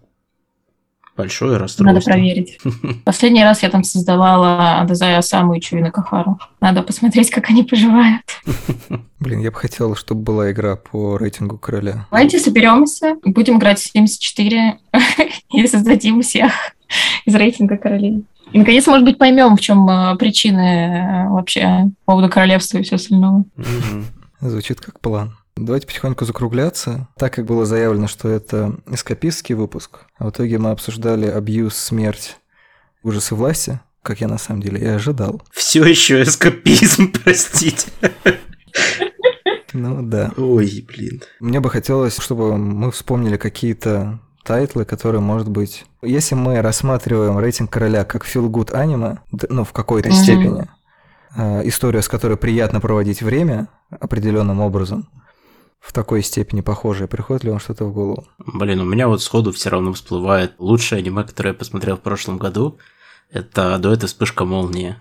[1.16, 1.84] Большое расстройство.
[1.84, 2.58] Надо проверить.
[3.06, 6.38] Последний раз я там создавала Адазая Саму и Чуина Кахару.
[6.60, 8.20] Надо посмотреть, как они поживают.
[9.20, 12.06] Блин, я бы хотел, чтобы была игра по рейтингу короля.
[12.10, 14.78] Давайте соберемся, будем играть в 74
[15.54, 16.52] и создадим всех
[17.24, 18.24] из рейтинга королей.
[18.52, 22.82] И, наконец, может быть, поймем, в чем э, причины э, вообще по поводу королевства и
[22.82, 23.44] все остальное.
[24.40, 25.36] Звучит как план.
[25.56, 27.08] Давайте потихоньку закругляться.
[27.16, 32.36] Так как было заявлено, что это эскапистский выпуск, а в итоге мы обсуждали абьюз, смерть,
[33.02, 35.42] ужасы власти, как я на самом деле и ожидал.
[35.52, 37.88] Все еще эскапизм, простите.
[39.72, 40.32] Ну да.
[40.36, 41.22] Ой, блин.
[41.40, 45.84] Мне бы хотелось, чтобы мы вспомнили какие-то тайтлы, которые, может быть...
[46.02, 49.18] Если мы рассматриваем рейтинг короля как feel good аниме,
[49.48, 50.12] ну, в какой-то mm-hmm.
[50.12, 50.68] степени,
[51.34, 55.08] э, история, с которой приятно проводить время определенным образом,
[55.80, 58.24] в такой степени похожее, приходит ли вам что-то в голову?
[58.38, 62.38] Блин, у меня вот сходу все равно всплывает лучшее аниме, которое я посмотрел в прошлом
[62.38, 62.78] году.
[63.30, 64.96] Это до этой вспышка молнии.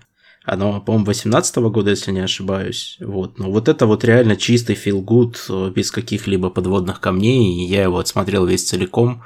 [0.46, 2.96] Оно, по-моему, 18 года, если не ошибаюсь.
[3.00, 3.38] Вот.
[3.38, 7.64] Но вот это вот реально чистый feel good, без каких-либо подводных камней.
[7.64, 9.24] И я его отсмотрел весь целиком,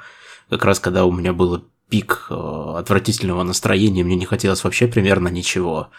[0.49, 5.27] как раз когда у меня был пик э, отвратительного настроения, мне не хотелось вообще примерно
[5.27, 5.89] ничего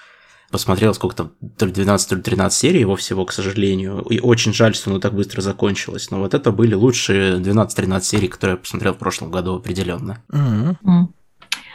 [0.53, 4.21] посмотрел сколько там, то ли 12, то ли 13 серий его всего, к сожалению, и
[4.21, 6.11] очень жаль, что оно так быстро закончилось.
[6.11, 10.23] Но вот это были лучшие 12-13 серий, которые я посмотрел в прошлом году определенно.
[10.31, 11.07] Mm-hmm.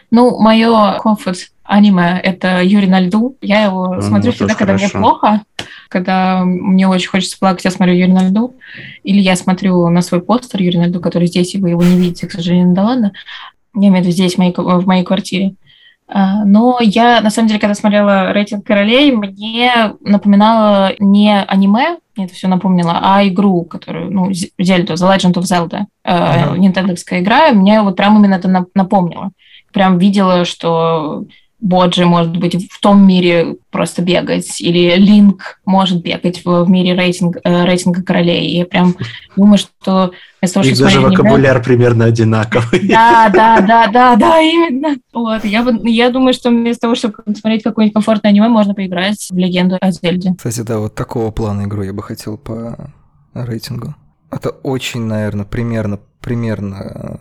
[0.10, 3.36] Ну, мое комфорт аниме– это Юрий на льду.
[3.42, 4.98] Я его mm, смотрю всегда, когда хорошо.
[4.98, 5.42] мне плохо,
[5.90, 8.56] когда мне очень хочется плакать, я смотрю Юрий на льду.
[9.04, 11.98] Или я смотрю на свой постер Юрий на льду, который здесь, и вы его не
[11.98, 13.12] видите, к сожалению, да ладно.
[13.76, 15.56] Я имею в виду здесь, в моей, в моей квартире.
[16.08, 22.26] А, но я, на самом деле, когда смотрела «Рейтинг королей», мне напоминало не аниме, мне
[22.26, 26.58] это все напомнило, а игру, которую, ну, Зельду, The Legend of Zelda, uh-huh.
[26.58, 29.32] нинтендовская игра, мне вот прям именно это напомнило.
[29.78, 31.26] Прям видела, что
[31.60, 36.96] Боджи может быть в том мире просто бегать, или Линк может бегать в, в мире
[36.96, 38.48] рейтинг, э, рейтинга королей.
[38.50, 38.96] И я прям
[39.36, 42.88] думаю, что вместо того, Их даже вокабуляр примерно одинаковый.
[42.88, 44.98] Да, да, да, да, да, именно.
[45.14, 45.46] Вот.
[45.46, 49.78] Я, я думаю, что вместо того, чтобы смотреть какое-нибудь комфортное аниме, можно поиграть в легенду
[49.80, 50.34] о Зельде.
[50.36, 52.92] Кстати, да, вот такого плана игру я бы хотел по
[53.36, 53.94] рейтингу.
[54.32, 57.20] Это очень, наверное, примерно, примерно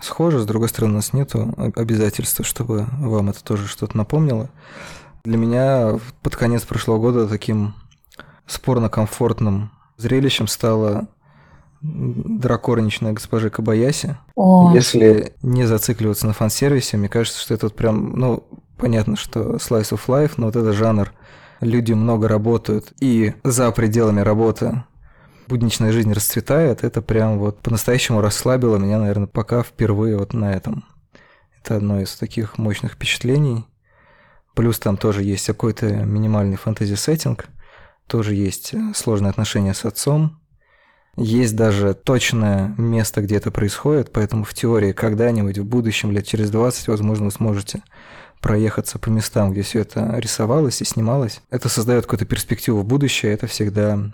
[0.00, 4.48] схоже, с другой стороны, у нас нету обязательства, чтобы вам это тоже что-то напомнило.
[5.24, 7.74] Для меня под конец прошлого года таким
[8.46, 11.08] спорно-комфортным зрелищем стала
[11.80, 14.16] дракорничная госпожа Кабаяси.
[14.34, 14.72] О.
[14.74, 18.44] Если не зацикливаться на фан-сервисе, мне кажется, что это вот прям, ну,
[18.76, 21.12] понятно, что slice of life, но вот это жанр.
[21.60, 24.84] Люди много работают, и за пределами работы
[25.48, 30.84] будничная жизнь расцветает, это прям вот по-настоящему расслабило меня, наверное, пока впервые вот на этом.
[31.60, 33.64] Это одно из таких мощных впечатлений.
[34.54, 37.46] Плюс там тоже есть какой-то минимальный фэнтези-сеттинг,
[38.06, 40.40] тоже есть сложные отношения с отцом,
[41.16, 46.50] есть даже точное место, где это происходит, поэтому в теории когда-нибудь в будущем, лет через
[46.50, 47.82] 20, возможно, вы сможете
[48.40, 51.40] проехаться по местам, где все это рисовалось и снималось.
[51.50, 54.12] Это создает какую-то перспективу в будущее, это всегда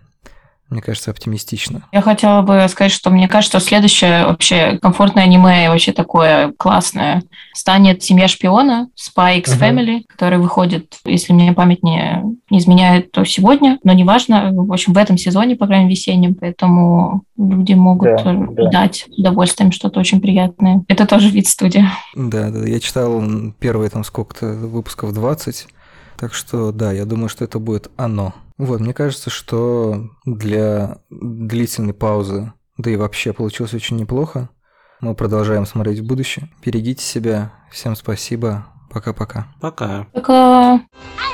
[0.73, 1.83] мне кажется, оптимистично.
[1.93, 6.53] Я хотела бы сказать, что мне кажется, что следующее вообще комфортное аниме и вообще такое
[6.57, 7.23] классное
[7.55, 10.05] станет «Семья шпиона» Spy X Family, uh-huh.
[10.09, 14.97] который выходит, если мне память не, не изменяет, то сегодня, но неважно, в общем, в
[14.97, 18.71] этом сезоне, по крайней мере, весеннем, поэтому люди могут да, да.
[18.71, 20.85] дать удовольствием что-то очень приятное.
[20.89, 21.85] Это тоже вид студии.
[22.15, 23.23] Да, да, я читал
[23.59, 25.67] первые там сколько-то выпусков 20,
[26.23, 28.33] так что да, я думаю, что это будет оно.
[28.57, 34.49] Вот, мне кажется, что для длительной паузы, да и вообще получилось очень неплохо.
[35.01, 36.49] Мы продолжаем смотреть в будущее.
[36.65, 37.53] Берегите себя.
[37.73, 38.67] Всем спасибо.
[38.89, 39.49] Пока-пока.
[39.61, 40.07] Пока.
[40.13, 40.77] Пока.
[40.77, 40.81] -пока.
[41.17, 41.32] Пока.